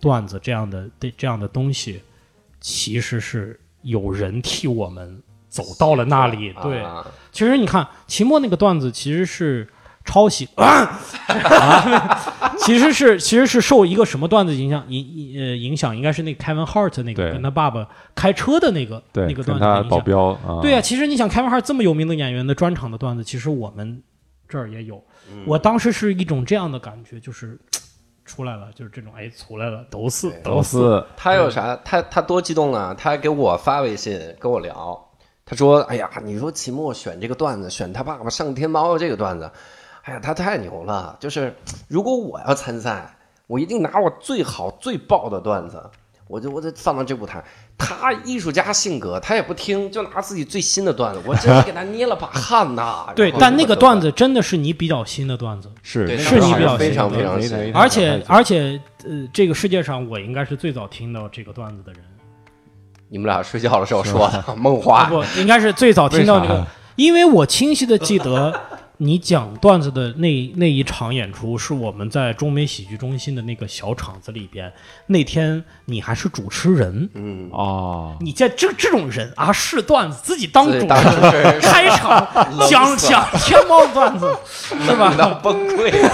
[0.00, 2.00] 段子，这样的这样的东西，
[2.68, 6.52] 其实是有人替我们走到了那里。
[6.60, 9.68] 对，啊其实你看秦末那个段子其实是
[10.04, 10.48] 抄袭，
[12.58, 20.00] 其实是其实是受一个什么段子影响影影呃影响，应该是那个 Kevin Hart 那个跟他爸爸开车的那个，那个段子的影响。
[20.00, 24.02] 镖啊，对呀、其实你想 Kevin Hart 这么有名的演员的专场的段子，其实我们
[24.48, 24.96] 这儿也有。
[25.32, 27.56] 嗯我当时是一种这样的感觉，就是
[28.26, 31.76] 出来了，就是这种哎出来了，都是都是他有啥？
[31.84, 32.92] 他他多激动啊！
[32.98, 35.00] 他还给我发微信跟我聊，
[35.44, 39.48] 他说：“哎呀，你说期末选这个段子，选他爸爸上天猫这个段子，
[40.02, 41.16] 哎呀，他太牛了！
[41.20, 41.54] 就是
[41.88, 45.80] 如果我要参赛，我一定拿我最好最爆的段子，
[46.26, 47.44] 我就我就放到这舞台。
[47.78, 53.06] 他艺术家性格，他也不听，就拿自己最新的段子，我真是给他捏了把汗呐！
[53.14, 62.00] 对但那个段子真的是你比较新的段子，是是你比较个好像非常新非常新而且而且呃，这个世界上我应该是最早听到这个段子的人。
[63.08, 68.58] 你们俩睡觉的时候说的梦话，不，应该是最早听到那个，因为我清晰的记得
[68.98, 74.72] 你讲段子的那那一场演出是我们在中美喜剧中心的那个小场子里边，
[75.06, 81.42] 那天你还是主持人，嗯，哦，你见这这种人啊，是段子自己当主持人。
[81.42, 82.26] 人，开场
[82.68, 85.14] 讲讲天猫段子，是吧？
[85.16, 85.90] 到崩溃。
[85.90, 86.10] 了。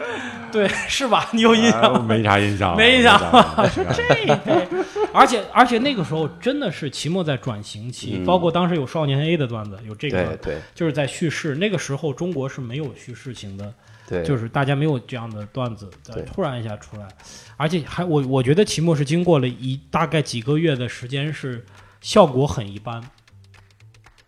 [0.50, 1.28] 对，是吧？
[1.30, 3.20] 你有印象没啥印象，没印象。
[3.94, 4.02] 这
[4.44, 4.79] 对，
[5.12, 11.54] 而且而且那个时候真的是期末在转型期，嗯包括当时有少年 A 的段子，有这个对对就是在叙事。
[11.56, 13.72] 那个时候中国是没有叙事型的，
[14.08, 17.08] 对，就是大家没有这样的段子，对突然一下出来，
[17.56, 21.64] 而且还我我觉得期末是经过了一大概几个月的时间，是
[22.00, 23.02] 效果很一般。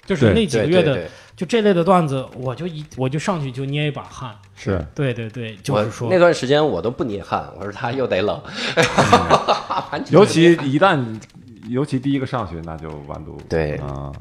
[0.05, 4.37] 就是那几个月的，就这类的段子，我就一我就上去就捏一把汗。
[4.55, 8.41] 是对对对，就是说那段时间我都不捏汗，我说他又得冷，
[10.11, 11.03] 尤其一旦，
[11.69, 13.45] 尤其第一个上去，那就完犊子。
[13.49, 14.13] 对啊，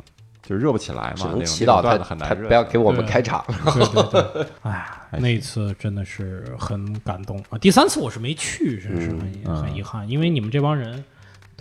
[0.42, 1.14] 就热不起来嘛。
[1.16, 2.36] 只能祈祷他。
[2.36, 3.44] 不要给我们开场。
[3.48, 7.58] 对对对， 哎，还那一次真的是很感动啊！
[7.60, 11.04] 第三次我是没去，真是很、嗯很遗憾，因为你们这帮人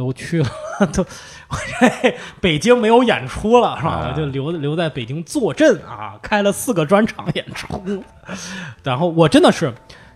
[0.00, 0.48] 都去了，
[0.94, 3.90] 都我这北京没有演出了，是吧？
[3.90, 8.02] 啊我就留留在北京坐镇啊，开了四个专场演出，
[8.82, 9.72] 然后我真的是。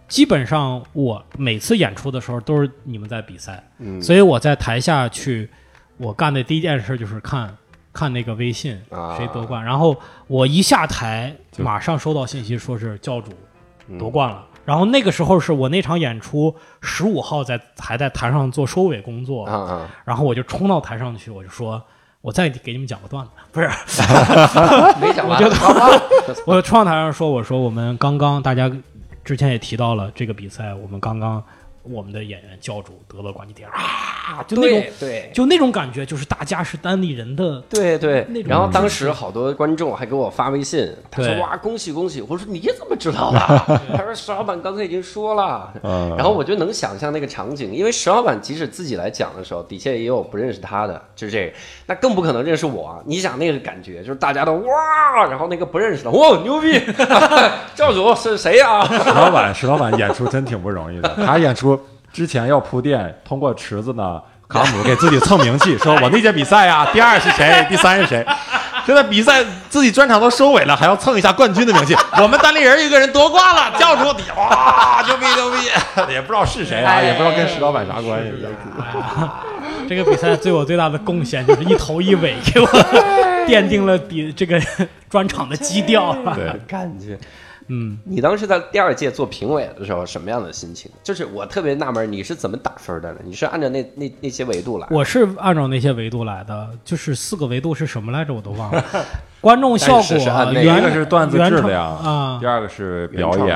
[0.07, 5.49] 基本上我每次演出的时候都是你们在比赛，嗯所以我在台下去，
[5.97, 7.57] 我干的第一件事就是看
[7.91, 13.33] 看那个微信啊谁夺冠，然后我一下台马上收到信息说是教主
[13.89, 14.45] 嗯夺冠了。
[14.65, 19.47] 然后那个时候是我那场演出十五号在还在台上做收尾工作！
[20.05, 21.83] 然后我就冲到台上去，我就说，
[22.21, 23.69] 我再给你们讲个段子， 不是，
[25.01, 25.89] 没讲完，我觉得好吧。
[26.47, 28.71] 我冲到台上说，我说我们刚刚大家
[29.23, 31.43] 之前也提到了这个比赛，我们刚刚
[31.85, 43.39] 我们的演员教主得了冠军点啊，就那种对对就那种感觉，就是大家是单立人的，对对然后当时好多观众还给我发微信，他说哇恭喜恭喜，我说你怎么知道的？
[43.97, 45.73] 他说石老板刚才已经说了。
[45.83, 51.53] 嗯，然后我就能想象那个场景，因为石老板即使自己来讲的时候，底下也有不认识他的，就是这个，
[51.87, 53.03] 那更不可能认识我。
[53.05, 56.81] 你想那个感觉，就是大家都哇，然后那个不认识的，哇牛逼，
[57.75, 61.15] 教主是谁呀、石老板，石老板演出真挺不容易的。
[61.17, 61.74] 他演出
[62.15, 68.25] 之前要铺垫，通过池子呢卡姆给自己蹭名气， 说我那届比赛啊，第二是谁，第三是谁。
[68.87, 71.97] 现在比赛自己专场都收尾了，还要蹭一下冠军的名气。
[72.23, 75.57] 我们单立人一个人夺冠了，叫出底下哇， 牛逼牛逼，
[76.13, 78.33] 也不知道是谁啊，也不知道跟石老板啥关系。
[79.89, 82.67] 这个比赛对我最大的贡献就是一头一尾，给我
[83.49, 84.61] 奠定了比这个
[85.11, 86.15] 专场的基调。
[86.35, 87.19] 对，感觉。
[87.69, 90.91] 嗯，你当时在第二届做评委的时候，什么样的心情？
[91.03, 93.21] 就是我特别纳闷，你是怎么打分的呢？
[93.25, 94.87] 你是按照那那那些维度来？
[94.91, 98.35] 我是按照那些维度来的，就是四个维度是什么来着？
[98.35, 98.85] 我都忘了。
[99.45, 103.55] 观众效果，第一个是段子质量啊，第二个是表演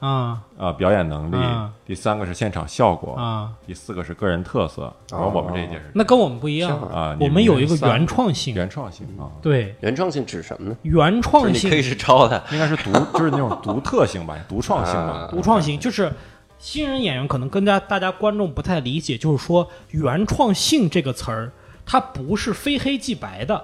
[0.00, 1.36] 啊啊，表演能力，
[1.84, 4.90] 第三个是现场效果啊，第四个是个人特色。
[5.10, 10.76] 然后我们这一届是那跟我们不一样啊，我们有一个原创性，原创性啊，对，原创性指什么呢？
[10.80, 16.10] 原创性可以是抄的， 应该是独，就是那种独特性吧，独创性吧，独创性就是
[16.58, 21.52] 新人演员可能跟大大家观众不太理解，就是说原创性这个词儿，
[21.84, 23.62] 它不是非黑即白的，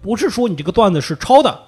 [0.00, 1.64] 不是说你这个段子是抄的。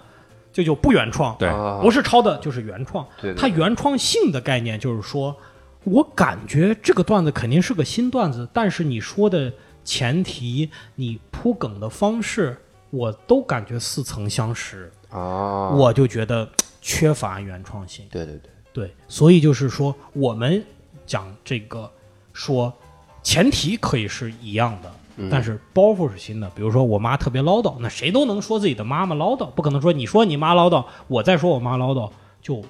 [0.53, 1.49] 这就不原创，对，
[1.81, 3.07] 不是抄的，就是原创。
[3.23, 5.37] 对，它原创性的概念就是说，
[5.85, 9.53] 我感觉这个段子肯定是个新段子，但是你说的
[9.85, 18.05] 前提，你铺梗的方式，我都感觉似曾相识啊，我就觉得缺乏原创性。
[18.11, 20.65] 对对对对，所以就是说，我们
[21.07, 21.89] 讲这个
[22.33, 22.77] 说
[23.23, 24.93] 前提可以是一样的。
[25.31, 32.63] 但是包袱是新的，比如说我妈特别唠叨，那谁都能说自己的妈妈唠叨，不可能说你说你妈唠叨，我再说我妈唠叨，就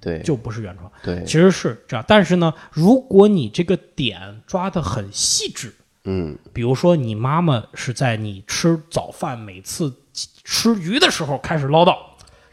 [0.00, 0.90] 对，就不是原创。
[1.02, 2.04] 对，其实是这样。
[2.08, 5.74] 但是呢，如果你这个点抓得很细致，
[6.04, 11.94] 嗯，比如说你妈妈是在你吃早饭每次吃鱼的时候开始唠叨，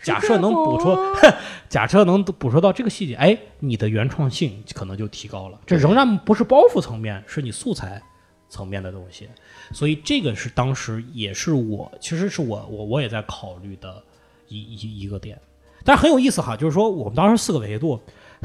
[0.03, 1.15] 假设能捕捉，
[1.69, 5.57] 假设能捕捉到这个细节，哎，你的原创性可能就提高了。
[5.65, 8.01] 这仍然不是包袱层面，是你素材。
[8.49, 9.29] 层面的东西，
[9.71, 14.01] 所以这个是当时也是我，其实是我我我也在考虑的
[14.47, 15.39] 一一一个点，
[15.83, 17.99] 但是很有意思哈，就是说我们当时四个维度，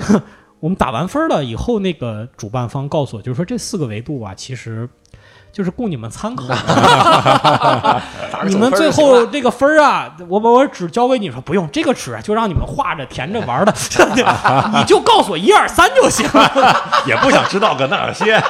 [0.60, 4.88] 我们打完分了以后，那个主办方告诉我，就是说这四个维度啊，其实。
[5.52, 6.44] 就是供你们参考，
[8.48, 13.74] 你们最后这个分儿啊，我把我纸交给你说，不用这个纸，就让你们画着填着玩的，
[14.74, 16.26] 你就告诉我一二三就行，
[17.04, 18.42] 也不想知道个哪些。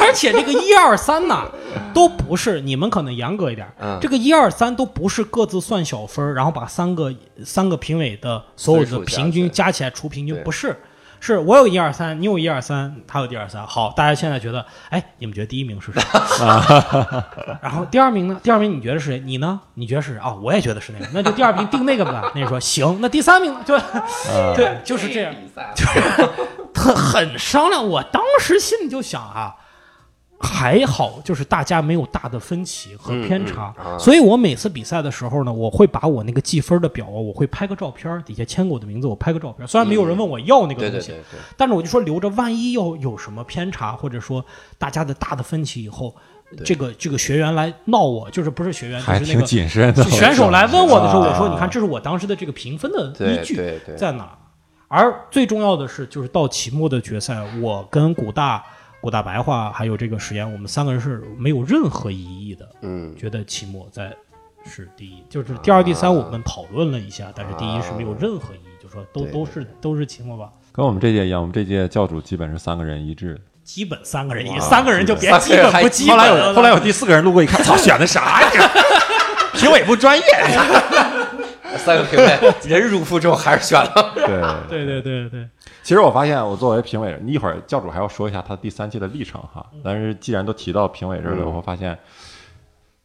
[0.06, 1.48] 而且这个一二三呢，
[1.92, 3.66] 都不是你们可能严格一点，
[4.00, 10.76] 这个一二三都不是各自算小分然后把三个三个评委的所有的平均加起来除平均，不是。
[11.22, 13.66] 是我有一二三，你有一二三，他有一二三。
[13.66, 16.00] 好，大家现在觉得，哎，你们觉得第一名是谁？
[17.60, 18.40] 然后第二名呢？
[18.42, 19.20] 第二名你觉得是谁？
[19.20, 19.60] 你呢？
[19.74, 20.20] 你觉得是谁？
[20.24, 22.32] 哦，我也觉得是那个，那就第二名定那个吧。
[22.34, 23.78] 那说行，那第三名就
[24.56, 25.34] 对，就是这样，
[25.74, 26.00] 就是
[26.74, 27.86] 很很商量。
[27.86, 29.54] 我当时心里就想啊。
[30.42, 39.68] 还好，就是大家没有大的分歧和偏差，所以我每次比赛的时候呢，我会把我那个计分的表，我会拍个照片，底下签过我的名字，我拍个照片。
[39.68, 41.14] 虽然没有人问我要那个东西，
[41.58, 44.42] 但是我就说留着，万一要有什么偏差，或者说
[44.78, 46.16] 大家的大的分歧以后，
[46.64, 50.02] 这个这个学员来闹我，就是不是学员，还挺谨慎的。
[50.04, 54.38] 选手来问我的时候，我说你看，这是我当时的这个评分的依据在哪？
[54.88, 58.64] 而最重要的是，就是到期末的决赛，我跟古大。
[59.00, 62.68] 古大白话还有这个实验，我们三个人是没有任何异议的。
[62.82, 64.14] 嗯，觉得期末在
[64.64, 70.50] 是第一，就是第二、第三我们讨论了一下，但是第一是没有任何异议，就说都都是都是期末吧。
[70.72, 76.16] 跟我们这届一样，我们这届教主基本是三个人一致，基本三个人一，三个人就别基本不基本。
[76.16, 78.70] 后来有后来有第四个人路过一看，操，选的啥呀？
[79.54, 80.24] 评委不专业。
[81.76, 84.12] 三个评委忍辱负重还是选了。
[84.68, 85.48] 对对对对对。
[85.90, 89.66] 其实我发现，我作为评委，你一会儿教主还要说一下他第三季的历程哈。
[89.82, 91.98] 但是既然都提到评委这儿了，我发现，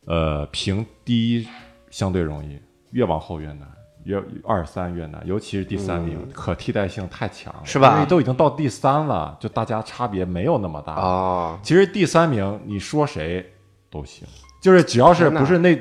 [0.05, 1.47] 呃，评第一
[1.89, 3.61] 相对容易，越往后越难，
[4.03, 7.95] 越二三越难，尤其是第三名，可替代性太强，是吧？
[7.95, 11.59] 因为都已经到第三了，就大家差别没有那么大啊。
[11.63, 13.51] 其实第三名你说谁
[13.89, 14.27] 都行，
[14.61, 15.75] 就是只要是不是那。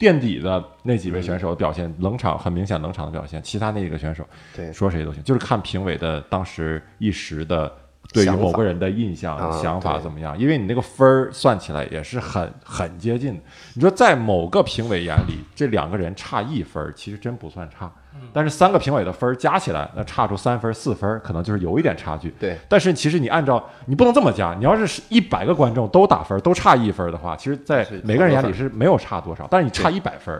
[0.00, 3.42] 垫底的那几位选手表现冷场，很明显冷场的表现。
[3.42, 7.70] 其他那几个选手，对说谁都行，就是看评委的当时一时的
[8.12, 10.38] 对于某个人的印象、想法怎么样。
[10.38, 13.40] 因为你那个分儿算起来也是很很接近的。
[13.74, 17.90] 你说在某个评委眼里，这两个人差一分，其实真不算差。
[18.32, 22.28] 但是三个评委的分加起来，那差出三分四分，可能就是有一点差距。
[22.38, 29.46] 对，但是其实你按照你不能这么加，你要是一百个观众都打分都差一分的话，其实，在每个人眼里是没有差多少。
[29.50, 30.38] 但是你差一百分，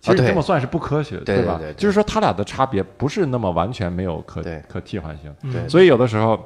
[0.00, 1.60] 其实这么算是不科学，对吧？
[1.76, 5.32] 就是说他俩的差别不是那么完全没有可可替换性。
[5.52, 6.38] 对，所以有的时候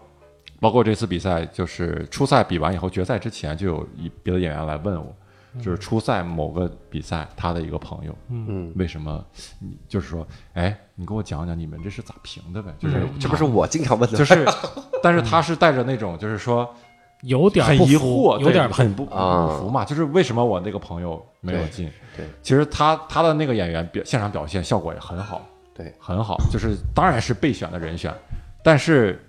[0.60, 5.14] 包括这次比赛，就是初赛比完以后，决赛之前就有一别的演员来问我，
[5.60, 9.24] 就是初赛某个比赛他的一个朋友，嗯，为什么
[9.60, 12.72] 你就是说，哎，你给我讲讲你们这是咋评的呗？
[12.78, 14.46] 就是这不是我经常问的，就是，
[15.02, 16.68] 但是他是带着那种就是说
[17.22, 21.86] 有点很疑惑，有点对很不服嘛，就是为什么我那个朋友没有进？
[22.16, 22.24] 对。
[22.24, 28.10] 对其实他他的那个演员表现场表现效果也很好，对，很好，就是当然是备选的人选，
[28.64, 29.22] 但是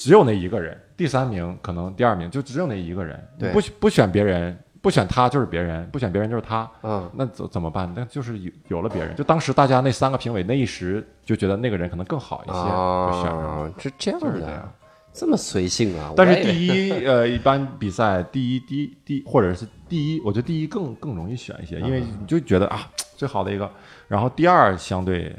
[0.00, 3.52] 只有那一个人，第三名可能第二名就只有那一个人，对。
[3.52, 7.92] 不不选别人，不选他就是别人，不选别人就是他，嗯，那怎怎么办？
[7.94, 14.26] 那就是有有了别人，就当时大家那三个评委那一时就觉得那个人可能更好一些，就选上是这样的。
[14.26, 14.72] 就是这样，
[15.12, 16.14] 这么随性啊？
[16.16, 23.70] 但是第一， 呃，一般比赛第一、第一、第一，或者是第一，我觉得第一更更容易选一些，因为你就觉得啊，最好的一个，
[24.08, 25.36] 然后第二相对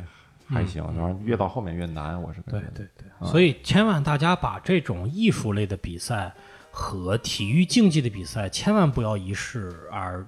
[0.52, 2.70] 还行，然后越到后面越难，我是对感觉。
[2.76, 6.34] 对对，所以千万大家把这种艺术类的比赛
[6.70, 10.26] 和体育竞技的比赛千万不要一视而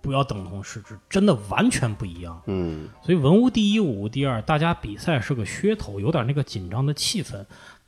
[0.00, 2.40] 不要等同视之，真的完全不一样。
[2.46, 7.42] 嗯，所以文无第一，武无第二，大家比赛是个噱头，有点那个紧张的气氛，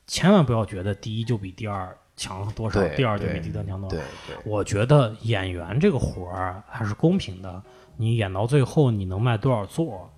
[0.06, 4.02] 千万不要觉得第一就比第二强多少，第二就比对第三强多少对。
[4.26, 7.62] 对，我觉得演员这个活儿还是公平的，
[7.98, 10.10] 你演到最后你能卖多少座，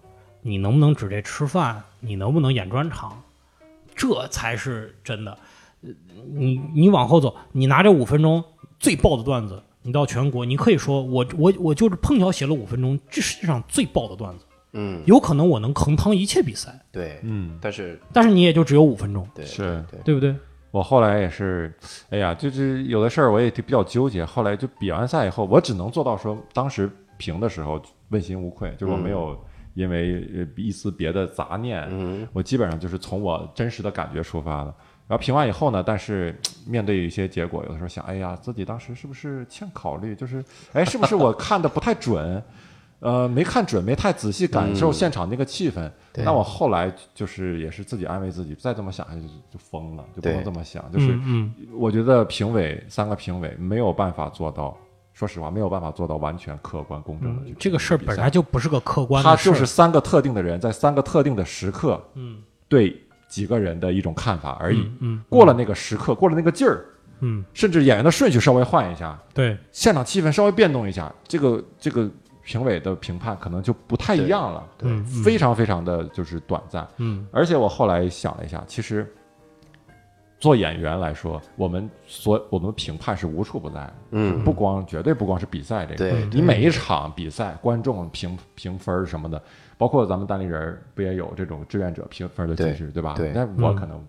[0.43, 3.23] 你能不能指这吃饭，你能不能演专场，
[3.95, 5.39] 这才是真的。
[5.83, 5.91] 呃
[6.31, 8.43] 你你往后走，你拿这五分钟
[8.81, 19.85] 最爆的段子，你到全国，你可以说我我我就是碰巧写了五分钟，这世界上最爆的段子，嗯，有可能我能横趟一切比赛，对，嗯，但是但是你也就只有五分钟，对是。
[19.89, 20.35] 对，对不对？
[20.73, 21.73] 我后来也是，
[22.11, 24.25] 哎呀，就是有的事儿我也比较纠结。
[24.25, 27.81] 后来就比完赛以后，我只能做到说，当时评的时候
[28.11, 29.39] 问心无愧，就是我没有
[29.79, 34.75] 因为呃一丝别的杂念，嗯我基本上就是从我真实的感觉出发的。
[35.07, 40.15] 然后评完以后呢，但是面对一些结果，有的时候想，哎呀，自己当时是不是欠考虑？
[40.15, 42.43] 就是，哎，是不是我看的不太准？
[43.01, 45.89] 呃，没看准，没太仔细感受嗯现场那个气氛。
[46.13, 50.85] 对那我后来就是也是自己安慰自己，再这么想下去就就疯了，就不能这么想。
[50.93, 51.23] 就是嗯
[51.57, 54.77] 嗯，我觉得评委三个评委没有办法做到，
[55.19, 62.39] 说实话没有办法做到完全客观公正的去嗯这个事儿本来就不是个客观它的事儿，就是三个特定的人在三个特定的时刻嗯
[62.69, 62.97] 对
[63.29, 64.79] 几个人的一种看法而已。
[64.79, 66.85] 嗯嗯过了那个时刻，过了那个劲儿，
[67.19, 72.09] 嗯，甚至演员的顺序稍微换一下，对，现场气氛稍微变动一下，这个这个
[72.45, 76.87] 评委的评判可能就不太一样了，对非常非常的就是短暂。
[76.99, 79.13] 嗯而且我后来想了一下，其实
[80.39, 89.43] 做演员来说，我们所我们评判是无处不在的，嗯不光绝对不光是比赛这个，你每一场比赛观众评评分什么的，
[89.77, 93.15] 包括咱们单立人不也有这种志愿者评分的机制，对吧？
[93.17, 94.01] 对但我嗯可能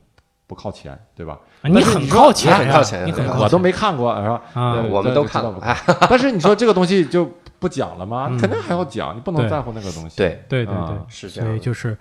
[0.45, 1.39] 不靠前，对吧？
[1.63, 4.41] 啊你很靠前，你很靠前你很靠，我都没看过，是吧？
[4.89, 5.75] 我们都看过哎
[6.09, 7.27] 但是你说这个东西就
[7.57, 8.27] 不讲了吗？
[8.29, 10.15] 嗯肯定还要讲，你不能在乎那个东西。
[10.17, 11.97] 对，对对对是这样所以，就是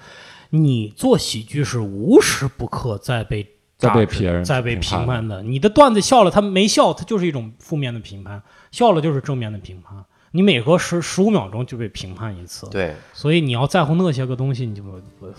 [0.51, 3.47] 你做喜剧是无时不刻在被
[3.79, 5.43] 在被别人在被评判的。
[5.43, 8.41] 你的段子笑了，他没笑，他就是一种负面的评判；
[8.72, 9.97] 笑了就是正面的评判。
[10.33, 12.95] 你每隔十十五秒钟就被评判一次，对。
[13.14, 14.83] 所以你要在乎那些个东西，你就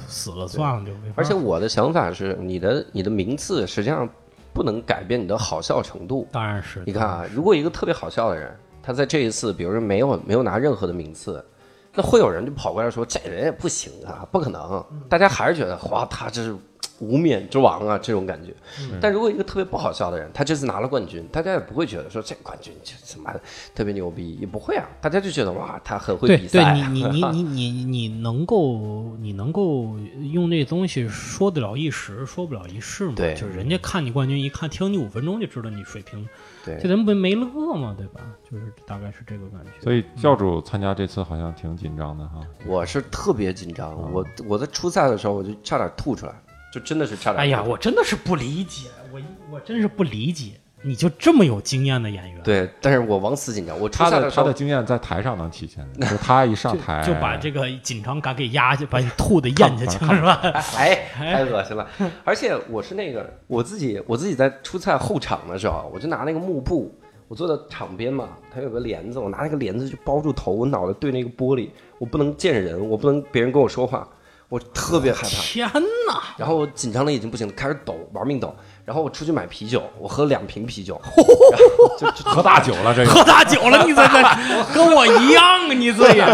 [0.08, 4.10] 死了算了，就没法而且我的想法是，你的你的名次实际上
[4.52, 6.28] 不能改变你的好笑程度。
[6.32, 11.46] 当然是你看啊，如果一个特别好笑的人，他在这一次，比如说没有没有拿任何的名次，
[11.94, 14.84] 那会有人就跑过来说这人也不行啊，不可能。
[15.08, 16.56] 大家还是觉得哇，他这是
[17.00, 18.54] 无冕之王啊这种感觉。
[19.02, 23.42] 但如果一个特别不好笑的人，他这次拿了冠军，大家也不会觉得说这冠军这他妈的
[23.74, 26.74] 特别牛逼，也不会啊，大家就觉得哇，他很会比赛啊。
[26.74, 29.98] 对，你你你你你你能够你能够
[30.32, 33.14] 用这东西说得了一时，说不了一世嘛？
[33.16, 36.28] 对就是人家看你冠军，一看听你五分钟就知道你水平，
[36.66, 37.46] 对这人不没乐
[37.76, 38.22] 嘛，对吧？
[38.50, 39.72] 就是大概是这个感觉。
[39.82, 42.42] 所以教主参加这次好像挺紧张的哈。
[42.66, 46.34] 我是特别紧张，我我在初赛的时候我就差点吐出来，
[46.72, 47.38] 就真的是差点。
[47.38, 49.20] 哎呀，我真的是不理解，我
[49.52, 50.52] 我真是不理解，
[50.84, 53.78] 你就这么有经验的演员，对，但是我往死紧张。
[53.80, 60.42] 我初他的他的经验在台上能体现的，就是他一上台就把这个紧张感给压下，把你吐的咽下去了， 是吧？
[60.78, 61.88] 哎，太恶心了！
[62.24, 66.96] 而且我是那个我自己，我自己在出菜后场的时候，我就拿那个幕布，
[67.28, 74.08] 我坐在场边嘛，它有个帘子，我拿那个帘子就包住头，我脑袋对那个玻璃，我不能见人，我不能别人跟我说话，
[74.50, 75.30] 我特别害怕。
[75.30, 75.72] 天
[76.08, 76.34] 哪！
[76.36, 78.54] 然后我紧张的已经不行了，开始抖，玩命抖。
[78.84, 81.00] 然后我出去买啤酒，我喝了两瓶啤酒，
[82.00, 85.74] 就就喝大酒了，这个喝大酒了，你这这跟我一样啊！
[85.74, 86.26] 你这也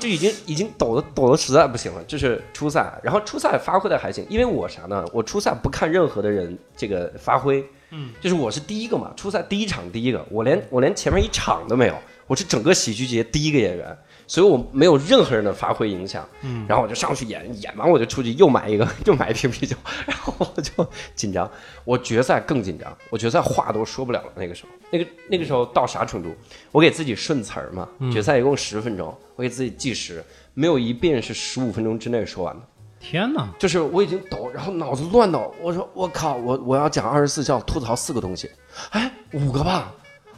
[0.00, 2.02] 就已经已经抖的抖的实在不行了。
[2.08, 5.04] 这是初赛，然后初赛发挥的还行，因为我啥呢？
[5.12, 11.94] 我初赛不看任何的人这个发挥，嗯，就是我是第一个嘛，初赛第一场第一个，我连我连前面一场都没有，
[12.26, 13.96] 我是整个喜剧节第一个演员。
[14.26, 21.50] 所以我没有任何人的发挥影响，嗯，然后我就上去演，演完我就出去又买一个， 又买一瓶啤酒， 然后我就紧张。
[21.84, 24.32] 我决赛更紧张，我决赛话都说不了了。
[24.34, 26.34] 那个时候，那个那个时候到啥程度？
[26.70, 32.62] 我给自己顺词儿嘛，决赛一共十分钟，我给自己计时，没有一遍是十五分钟之内说完的。
[33.00, 33.48] 天哪！
[33.58, 38.48] 就是我已经抖，然后脑子乱到，我说我靠，我我要讲二十四孝，吐槽四个东西，
[38.90, 39.92] 哎，五个吧。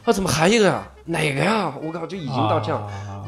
[0.05, 0.87] 啊，怎么还一个呀？
[1.03, 1.73] 哪个呀？
[1.81, 2.87] 我靠，就已经到这样，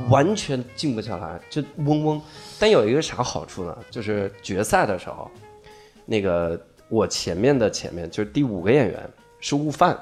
[0.10, 2.22] 完全静不下来，就嗡嗡。
[2.60, 3.76] 但有一个啥好处呢？
[3.90, 5.30] 就是决赛的时候，
[6.06, 9.10] 那个我前面的前面就是第五个演员
[9.40, 9.98] 是悟饭，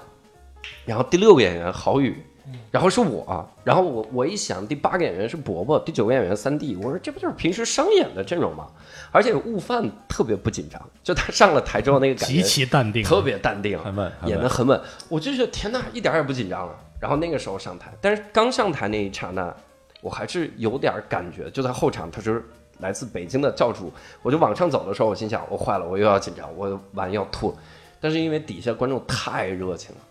[0.85, 2.21] 然后第六个演员郝宇。
[2.71, 8.67] 然后是我，然后我我一想，第八个演员是伯伯，第九个演员三弟，我说这不就是平时商演的阵容吗？
[9.11, 14.79] 而且悟饭特别不紧张，就他上了台之后那个感觉极其淡定，特别淡定，很稳，演的很稳。
[15.09, 16.75] 我就觉得天呐，一点也不紧张了。
[16.99, 19.53] 然后那个时候上台，但是刚上台那一刹那，
[20.01, 21.49] 我还是有点感觉。
[21.49, 22.43] 就在后场，他是
[22.79, 23.91] 来自北京的教主，
[24.21, 27.55] 我就往上走的时候，我心想我坏了，我又要紧张，我完要吐。
[27.99, 30.01] 但是因为底下观众太热情了。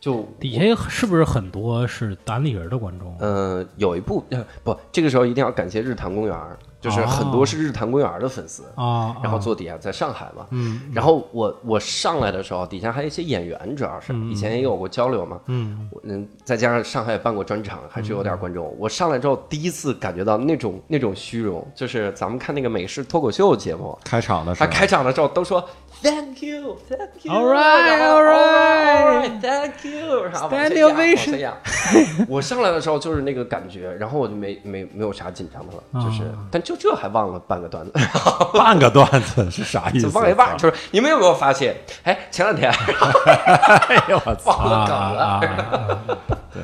[0.00, 3.14] 就底下是不是很多是单立人的观众？
[3.20, 4.24] 嗯，有一部
[4.64, 6.34] 不，这个时候一定要感谢日坛公园，
[6.80, 9.14] 就是很多是日坛公园的粉丝啊。
[9.22, 10.80] 然后坐底下在上海嘛，嗯。
[10.94, 16.26] 然后我我上来的时候，底下还有一些演员，主要是以前也有过交流嘛，嗯嗯。
[16.44, 18.74] 再加上上海也办过专场，还是有点观众。
[18.78, 25.62] 我上来之后，第一次感觉到那种那种虚荣，就是咱们看那个美式脱口秀节目开场的时候，他开场的时候都说。
[26.02, 27.30] Thank you, thank you.
[27.30, 29.38] All right, all right.
[29.38, 30.30] Thank you.
[30.32, 31.52] Stand ovation.
[32.26, 37.92] 我上来的时候就是那个感觉，然后我就没没没有啥紧张的了，就是，但就这还忘了半个段子，
[38.56, 40.08] 半个段子是啥意思？
[40.16, 41.76] 忘一半，就是你们有没有发现？
[42.04, 46.18] 哎，前两天， 哎呦我操，忘了梗了。
[46.54, 46.62] 对，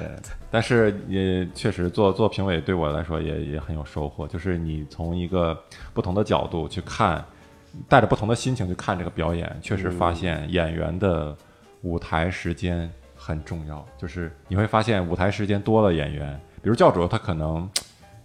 [0.50, 5.54] 但是也确实做做评委对我来说也也很有收获，就是你从一个
[5.92, 7.22] 不同的角度去看。
[7.88, 11.36] 带着不同的心情去看这个表演，确实发现演员的
[11.82, 13.84] 舞台时间很重要。
[13.98, 17.68] 就是你会发现舞台时间多了，演员，比如教主，他可能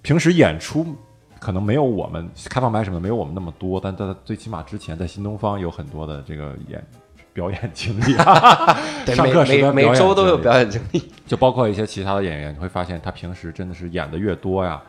[0.02, 0.86] 平时演出
[1.40, 6.84] 可能没有我们开放麦什么的没有我们那么多，但他最起码之前在新东方有很多的这个演
[7.34, 8.14] 表演经历。
[9.14, 14.82] 上课时每每周都有表演经历，就包括一些其他的演员，你会发现他平时真的是演的越多呀，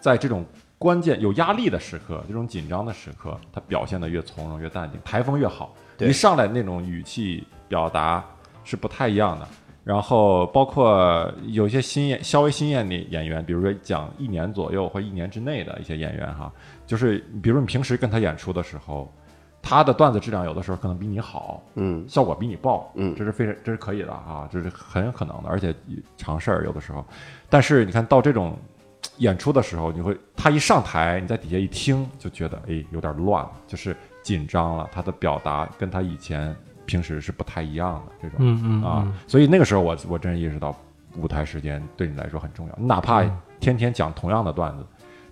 [0.00, 0.44] 在这种。
[0.78, 5.74] 关键有压力的时刻，这种紧张的时刻，他表现的越从容越淡定，台风越好。
[5.98, 8.22] 一上来那种语气表达
[8.62, 9.48] 是不太一样的。
[9.82, 16.52] 然后包括有些新演稍微新演的演员，比如说讲一年左右或一年之内的一些演员哈，
[16.86, 19.10] 就是比如你平时跟他演出的时候，
[19.62, 25.74] 他的段子质量有的时候可能比你好，嗯，效果比你爆，嗯，这是非常这是可以的啊，这是很有可能的，而且
[26.18, 27.02] 常事儿有的时候。
[27.48, 28.58] 但是你看到这种。
[29.18, 34.88] 演出的时候，你会他一上台，你在底下一听就觉得哎有点乱了，就是紧张了。
[34.92, 36.54] 他的表达跟他以前
[36.84, 40.76] 平时是不太一样的这种，嗯嗯啊，所以那个时候我我真意识到
[41.16, 42.74] 舞台时间对你来说很重要。
[42.78, 43.24] 你哪怕
[43.58, 44.84] 天天讲同样的段子，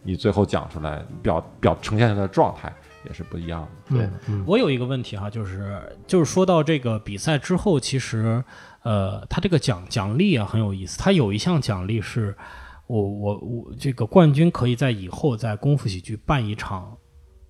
[0.03, 2.73] 你最后讲出来表表呈现出来的状态
[3.07, 3.97] 也是不一样的。
[3.97, 4.09] 对，
[4.47, 8.43] 我有一个问题哈，就是就是说到这个比赛之后，其实
[8.83, 12.35] 呃，他这个奖奖励啊很有意思，他有一项奖励是。
[12.87, 16.97] 我我我，这个冠军可以在以后在功夫喜剧办一场，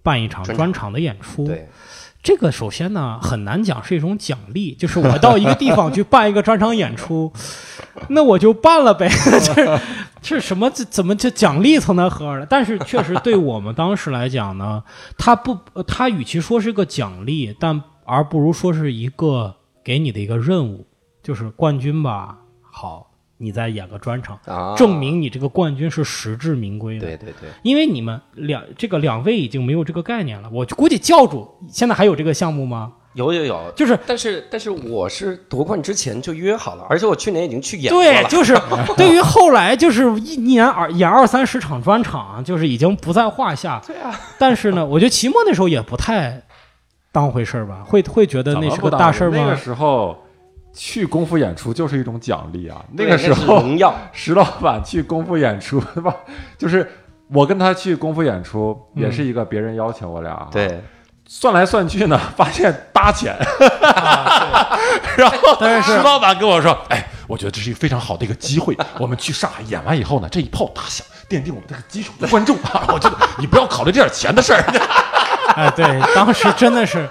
[0.03, 1.45] 办一场专场的演出。
[1.45, 1.69] 对，
[2.23, 7.33] 这个首先呢很难讲是一种奖励，就是我到一个地方去办一个专场演出，
[8.09, 9.09] 那我就办了呗。
[9.43, 9.81] 这
[10.23, 10.71] 这什么？
[10.71, 12.47] 这怎么这奖励从哪何而来？
[12.49, 14.85] 但是确实对我们当时来讲呢，
[15.19, 20.87] 他不，他与其说是个奖励，但而不如说是一个给你的一个任务，
[21.23, 22.39] 就是冠军吧。
[22.63, 23.11] 好。
[23.45, 24.39] 你再演个专场，
[24.77, 27.07] 证明你这个冠军是实至名归的。
[27.07, 30.49] 对对对，因为你们两这个两位已经没有这个概念了。
[30.51, 32.95] 我估计教主现在还有这个项目吗？
[33.13, 38.11] 有有有，就是，但是但是我是夺冠之前就约好了，而且我去年已经去演过了。
[38.11, 38.59] 对，就是
[38.97, 43.81] 对于后来就是一年二演二三十场专场，就是已经不在话下。
[43.87, 44.19] 对啊。
[44.37, 46.43] 但是呢，我觉得期末那时候也不太
[47.13, 49.37] 当回事儿吧，会会觉得那是个大事儿吗？
[49.39, 50.19] 那个时候。
[50.75, 52.85] 去功夫演出就是一种奖励啊！
[52.93, 53.63] 那个时候，
[54.13, 56.15] 石老板去功夫演出， 对吧？
[56.59, 56.91] 就是
[57.29, 60.49] 我跟他去功夫演出，也是一个别人邀请我俩。
[60.51, 60.83] 对，
[61.27, 63.37] 算来算去呢， 发现搭钱。
[65.17, 72.85] 然后但是石老板跟我说：“哎，我觉得这是一个非常好的一个机会，我们去上海演完以后呢，这一炮打响。”奠定我们这个基础的观众啊！
[72.93, 74.61] 我觉得你不要考虑这点钱的事儿，
[75.57, 77.09] 哎，对，当时真的是，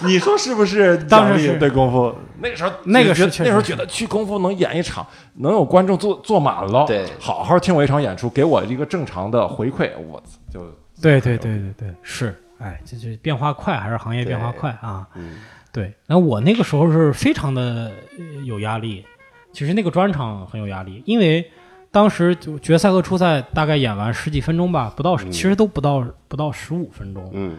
[0.06, 0.96] 你说是不是？
[1.04, 10.64] 当时是对功夫，那个时候那个时候那时候觉得去功夫能演一场，能有观众坐坐满了，对好好听我一场演出，给我一个正常的回馈，我操就
[11.00, 15.06] 对对对对对，是，哎，这这变化快，还是行业变化快啊？
[15.14, 15.38] 嗯
[15.72, 19.04] 对，那我那个时候是非常的呃有压力，
[19.52, 21.48] 其实那个专场很有压力，因为
[21.92, 27.58] 当时就决赛和初赛大概演完十几分钟吧，不到，其实都不到不到十五分钟，嗯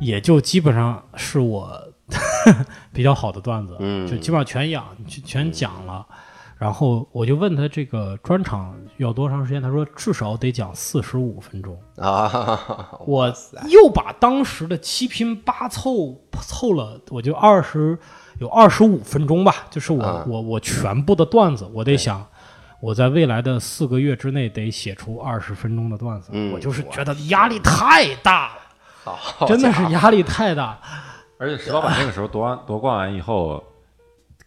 [0.00, 1.80] 也就基本上是我
[2.92, 6.04] 比较好的段子，嗯就基本上全养全全讲了。
[6.58, 11.74] 然后我就问他这个专场要多长时间，他说至少得讲四十五分钟。
[11.96, 12.60] 啊，
[13.06, 13.32] 我
[13.70, 17.98] 又把当时的七拼八凑凑了，我就二十
[18.40, 22.22] 有二十五分钟吧，就是我、啊我我全部的段子，我得想
[22.82, 28.60] 我在未来的四个月之内得写出二十分钟的段子，嗯我就是觉得压力太大了，
[29.04, 30.78] 好真的是压力太大。
[31.38, 33.62] 而且石老板那个时候夺完夺冠完以后，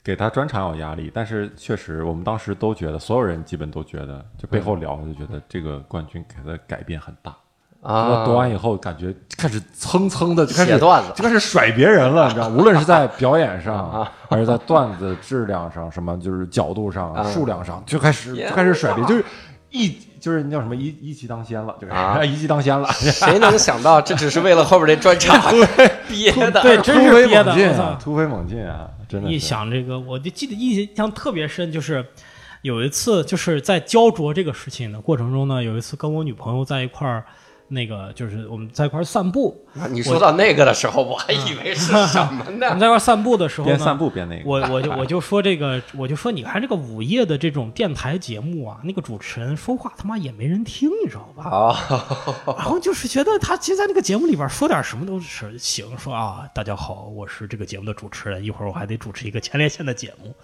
[0.03, 7.35] 给他专场有压力，但是确实我们当时都觉得，所有人基本都觉得，就背后聊就觉得这个冠军给他的改变很大。
[7.81, 19.25] 啊，夺完以后，感觉开始蹭蹭的就开始写段子就开始甩别人了，你知道，无论是在表演上啊，还是在段子质量上，什么就是角度上、啊数量上，就开始就开始甩别人，就是
[19.71, 25.53] 一就是那叫什么一一骑当先了，就是啊 一骑当先了，谁能想到这只是为了后边这专场
[26.07, 26.61] 憋的？
[26.61, 27.99] 对，真突飞是憋的，猛进啊我操！！
[28.01, 28.87] 突飞猛进啊！
[29.09, 32.05] 真的一想这个，我就记得印象特别深，就是
[32.61, 37.25] 有一次就是在焦灼这个事情的过程中呢，有一次跟我女朋友在一块儿，
[37.69, 42.79] 那个就是我们在一块儿散步，啊你说到那个的时候，我还以为是什么呢 我们？
[42.79, 51.43] 在一块儿散步的时候边散呢，步边那个，我我就我就说这个，我就说你看这个午夜的这种电台节目啊，那个主持人说话他妈也没人听，你知道吧？
[51.43, 60.35] 好，然后就是觉得他其实在那个节目里边说点什么都是行，说啊，大家好，我是这个节目的主持人，一会儿我还得主持一个前列腺的节目。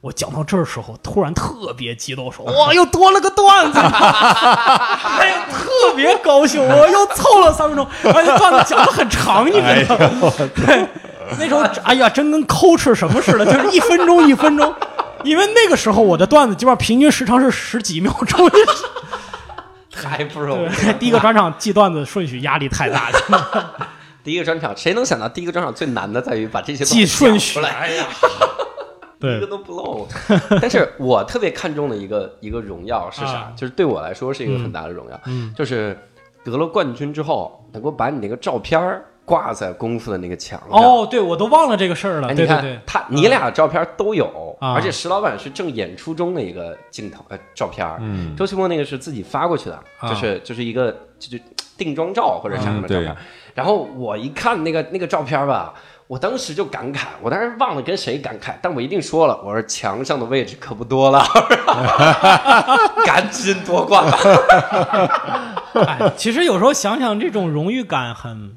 [0.00, 10.32] 我讲到这儿时候，突然特别激动，说 哇，又多了个段子， 哎呀，特别高兴，我又凑了三分钟，而且段子讲的很长，你知道吗？
[10.54, 10.86] 对，
[11.38, 14.74] 那时候哎呀，真跟抠吃什么似的，就是一分钟一分钟，
[15.22, 18.50] 因为那个时候我的段子基本上平均时长是十几秒钟。
[19.92, 20.94] 太不容易了。
[20.94, 23.64] 第一个专场记段子顺序压力太大，真的
[24.24, 28.06] 第一个专场，谁能想到第一个专场最难的在于把这些记顺序讲出来，哎呀，
[29.20, 30.06] 一个，都不漏。
[30.60, 33.52] 但是我特别看重的一个一个荣耀是啥啊？
[33.56, 35.96] 就是对我来说是一个很大的荣耀，嗯就是
[36.44, 40.70] 得了冠军之后，能够把你那个照片儿挂在功夫的那个墙上。
[40.70, 51.40] 哦，对我都忘了这个事儿了，哎，你看对对对，他，你俩照片都有，啊而且石老板是正演出中的一个镜头呃照片，嗯周奇墨那个是自己发过去的，啊就是就是一个就是
[51.76, 53.14] 定妆照或者啥什么照片。
[53.52, 55.74] 然后我一看那个那个照片吧，
[56.10, 61.24] 我当时就感慨，我当时忘了跟谁感慨，但我一定说了，我说墙上的位置可不多了，
[63.06, 64.18] 赶紧夺冠吧。
[65.86, 68.56] 哎，其实有时候想想，这种荣誉感很，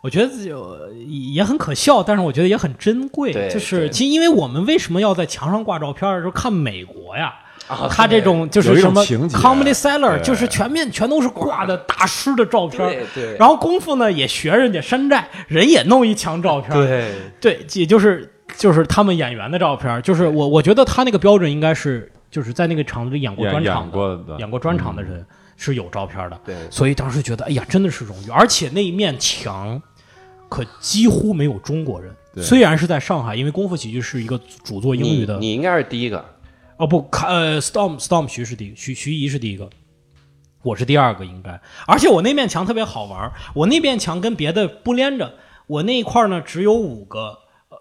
[0.00, 3.34] 我觉得自己有也很可笑，但是我觉得也很珍贵。
[3.34, 7.34] 对就是其实因为我们为什么要在墙上挂照片儿，就是看美国呀。
[7.68, 13.36] 啊他这种就是什么 comedy seller，就是全面全都是挂的大师的照片，对对。
[13.36, 24.36] 然后功夫呢也学人家山寨，人也弄一墙照片，对，对，也就是就是他们演员的照片，就是我我觉得他那个标准应该是就是在那个场子里演过专场演过的。
[24.38, 25.24] 演过专场的人
[25.56, 26.56] 是有照片的，对。
[26.70, 29.80] 所以当时觉得哎呀真的是荣誉，而且那一面墙
[30.48, 32.42] 可几乎没有中国人，对。
[32.42, 36.24] 虽然是在上海，因为功夫喜剧是一个主做英语的，你你应该是第一个，
[36.78, 39.68] 哦不，看呃，Storm Storm 徐是第一个，徐徐怡是第一个，
[40.62, 41.60] 我是第二个应该。
[41.86, 45.34] 而且我那面墙特别好玩，我那面墙跟别的不连着，
[45.66, 47.36] 我那一块呢只有五个，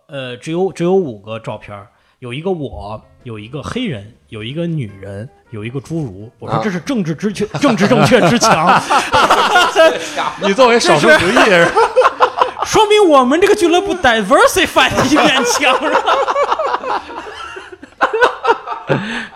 [0.08, 1.80] 呃，只有只有五个照片，
[2.18, 6.32] 有一个我，有一个黑人，有一个女人，有一个侏儒。
[6.40, 8.82] 我说啊这是政治之确，政治正确之强，
[10.42, 11.72] 你作为少数族裔人，
[12.66, 16.16] 说明我们这个俱乐部 diversify 的一面墙是吧？
[18.88, 19.32] 哎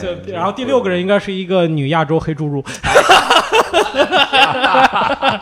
[0.00, 2.64] 这然后第六个人应该是一个女亚洲黑侏儒。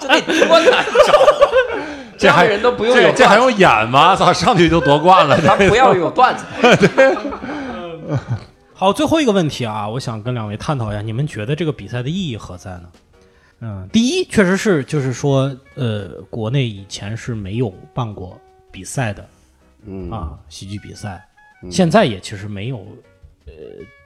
[0.01, 1.13] 这得多难找，
[2.17, 4.17] 这样人都不用有这这还，用演吗？
[4.17, 5.39] 操，上去就夺冠了。
[5.43, 6.45] 他不要有段子。
[8.73, 12.85] 好，最后一个问题啊，我想跟两位探讨一下，你们觉得这个比赛的意义何在呢？
[13.61, 18.39] 嗯，第一，确实是，就是说，呃，国内以前是没有办过
[18.71, 19.27] 比赛的
[19.87, 21.27] 嗯啊，喜剧比赛，
[21.71, 22.79] 现在也其实没有，
[23.47, 23.53] 呃，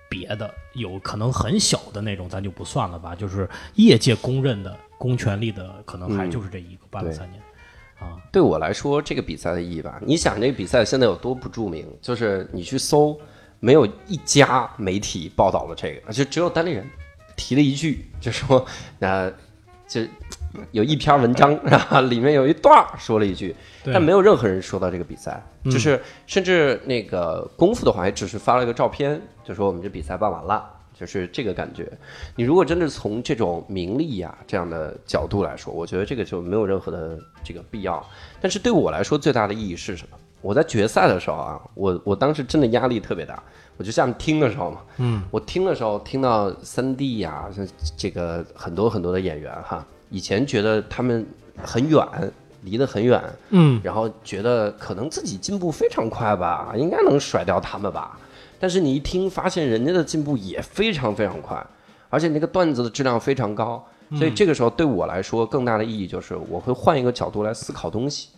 [0.09, 3.15] 别的，有可能很小的那种，咱就不算了吧。
[3.15, 7.43] 就是业界公认的公权力的，可能还就是这一个办了三年。
[7.99, 11.87] 啊，对我来说，这个比赛的意义吧，你想这个比赛现在有多不著名？
[12.01, 13.19] 就是你去搜，
[13.59, 16.89] 没有一家媒体报道了这个，就只有单立人
[17.37, 18.65] 提了一句，就说，
[19.01, 19.31] 呃，
[19.87, 20.01] 就
[20.73, 30.77] 有一篇文章，然后里面有一段说了一句，但没有任何人说到这个比赛，嗯就是甚至那个功夫的话，也只是发了一个照片，就说我们这比赛办完了。
[30.93, 31.91] 就是这个感觉，
[32.37, 38.07] 你如果真的从这种名利呀、这样的角度来说，我觉得这个就没有任何的这个必要。
[38.39, 40.19] 但是对我来说，最大的意义是什么？
[40.43, 43.43] 我在决赛的时候啊，我我当时真的压力特别大，
[43.79, 51.27] 我就像听的时候嘛，嗯，我听的时候听到三 D 呀、像这个很多很多的演员哈，以前觉得他们
[51.63, 52.07] 很远，
[52.63, 58.19] 离得很远，嗯，然后觉得可能自己进步非常快吧，应该能甩掉他们吧。
[58.59, 61.65] 但是你一听，发现人家的进步也非常非常快，
[62.11, 63.83] 而且那个段子的质量非常高。
[64.17, 68.29] 所以这个时候对我来说，更大的意义就是我会换一个角度来思考东西。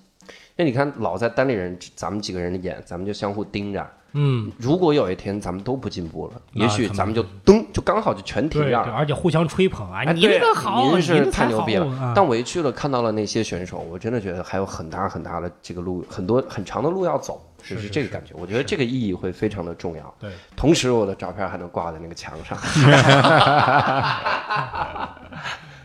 [0.54, 3.90] 那你看，老在单立人，咱们几个人演，咱们就相互盯着。
[4.14, 8.92] 嗯，如果有一天咱们都不进步了，也许咱们就噔，就刚好就全体对，对面了。
[8.92, 11.86] 而且互相吹捧啊，哎，你那个好，您是太牛逼了。
[11.86, 18.34] 啊但我一去了，看到了那些选手，我真的觉得还有很大很大的这个路，很多很长的路要走，是就是这个感觉。
[18.36, 20.14] 我觉得这个意义会非常的重要。
[20.20, 22.58] 对，同时我的照片还能挂在那个墙上。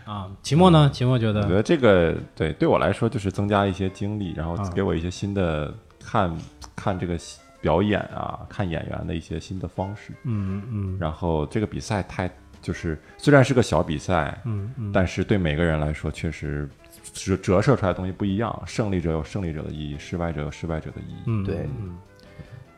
[0.07, 0.89] 啊，期末呢？
[0.93, 6.33] 期末觉得，我觉得这个对对我来说就是增加一些经历，然后啊给我一些新的看
[6.77, 7.17] 看这个
[7.61, 10.13] 表演啊，看演员的一些新的方式。
[10.23, 12.29] 嗯嗯然后这个比赛太
[12.61, 16.69] 就是虽然是个小比赛，嗯嗯，但是对每个人来说确实
[17.13, 18.63] 折折射出来的东西不一样。
[18.65, 21.23] 胜利者有胜利者的意义，失败者有失败者的意义。
[21.25, 21.97] 嗯，对嗯，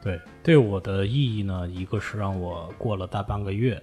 [0.02, 3.82] 对，对我的意义呢，一个是让我过了大半个月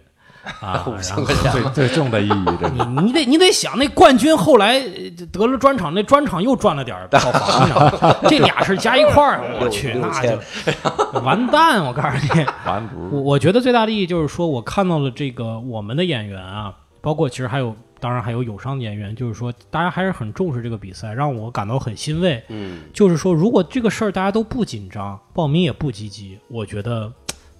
[0.60, 7.80] 啊， 然后最最重的意义，这你你得你得想，那冠军后来呃得了专场，那专场又赚了点儿票房，你知道
[8.10, 8.16] 吗？
[8.28, 11.84] 这俩事儿加一块儿，我去，那就完蛋！
[11.84, 22.42] 我告诉你， 完犊我我觉得最大的意义就是说，我看到了这个我们的演员啊，包括其实还有，当然还有友商的演员，就是说大家还是很重视这个比赛，让我感到很欣慰。
[22.48, 27.10] 嗯，就是说，如果这个事儿大家都不紧张，报名也不积极，我觉得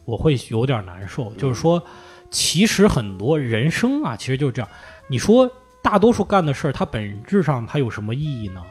[0.05, 1.33] 我会有点难受。
[1.39, 1.83] 就是说，
[2.31, 4.69] 其实很多人生啊，其实就是这样。
[5.09, 5.51] 你说
[5.83, 8.63] 大多数干的事儿，它本质上它有什么意义呢？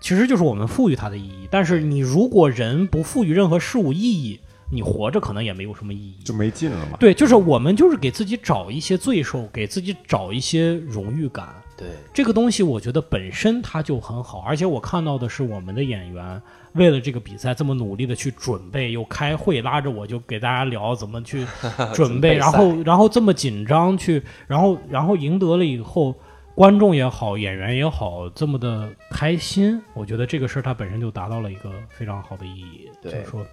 [0.00, 1.48] 其实就是我们赋予它的意义。
[1.50, 4.40] 但是你如果人不赋予任何事物意义，
[4.70, 6.16] 你活着可能也没有什么意义。
[6.24, 6.96] 就没劲了嘛。
[6.98, 11.48] 对，就是我们就是给自己找一些罪受，给自己找一些荣誉感。
[11.76, 16.40] 对，这个东西我觉得本身它就很好，而且我看到的是我们的演员
[16.74, 21.46] 为了这个比赛这么努力的去准备，又开会拉着我就给大家聊怎么去
[21.94, 26.14] 准备，然后然后这么紧张去，然后然后赢得了以后，
[26.54, 33.44] 观众也好，演员也好，这么的开心，我觉得这个事儿它本身就达到了一个非常好的意义，就是说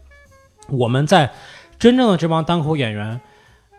[0.69, 1.31] 我们在
[1.79, 3.19] 真正的这帮单口演员。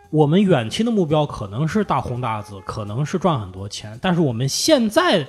[0.09, 5.25] 我们远期的目标可能是大红大紫，可能是赚很多钱，但是我们现在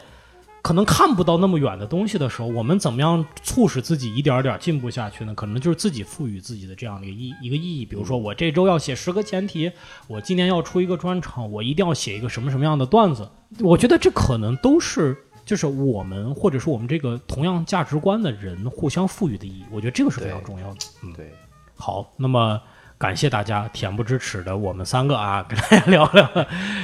[0.64, 5.34] 可能看不到那么远的东西的时候，我们怎么样促使自己一点儿点儿进步下去呢？
[5.34, 7.84] 可能就是自己赋予自己的这样的一个意一个意义。
[7.84, 9.70] 比如说，我这周要写十个前提，
[10.08, 13.28] 我今年要出一个专场，我一定要写一个什么什么样的段子。
[13.60, 19.64] 我觉得这可能都是就是我们或者是我们这个同样价值观的人互相赋予的意义。
[19.70, 20.78] 我觉得这个是非常重要的。
[21.02, 21.30] 嗯，对，
[21.76, 22.58] 好，那么。
[23.05, 26.26] 感谢大家恬不知耻的我们三个啊， 跟大家聊聊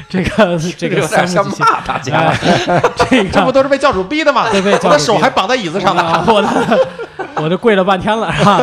[0.06, 2.14] 这个 这个有点像骂大家。
[2.14, 2.36] 哎
[3.08, 4.50] 这个这不都是被教主逼的吗？
[4.50, 6.02] 对被教主我的手还绑在椅子上呢。
[6.02, 6.88] 啊我的
[7.36, 8.60] 我这跪了半天了，是吧？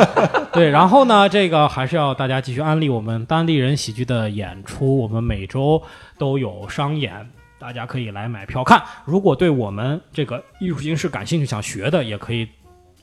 [0.54, 5.82] 对，然后呢，这个还是要大家继续安利我们单立人喜剧的演出，我们每周
[6.20, 7.28] 都有商演。
[7.58, 8.80] 大家可以来买票看。
[9.04, 12.48] 如果对我们这个艺术形式感兴趣、想学的，也可以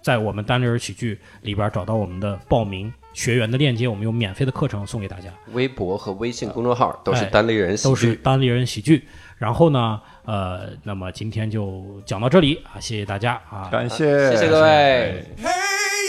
[0.00, 5.30] 在我们单立人喜剧里边找到我们的报名学员的链接，我们有免费的课程送给大家。
[5.52, 7.88] 微博和微信公众号都是哎单立人喜剧。
[7.88, 9.08] 都是单立人喜剧。
[9.38, 15.24] 然后呢，呃，那么今天就讲到这里啊，谢谢大家啊，感谢，谢谢各位。
[15.38, 15.48] Hey,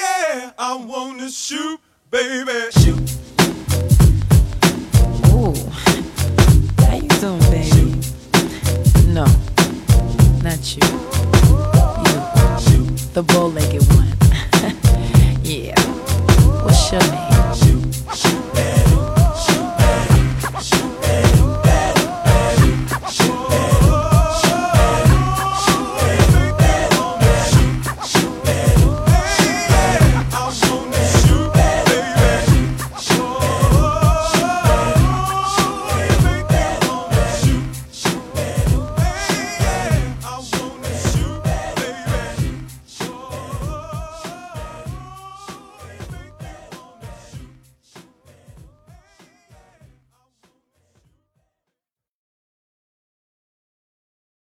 [0.02, 1.80] yeah, I wanna shoot,
[2.10, 2.72] baby.
[2.72, 2.98] Shoot.
[5.32, 5.54] Ooh,
[6.78, 7.96] how you doing, baby?
[9.14, 9.26] No,
[10.44, 10.84] not you.
[12.72, 14.14] You, the bow-legged one.
[15.44, 15.95] yeah.
[16.86, 18.75] Shimmy.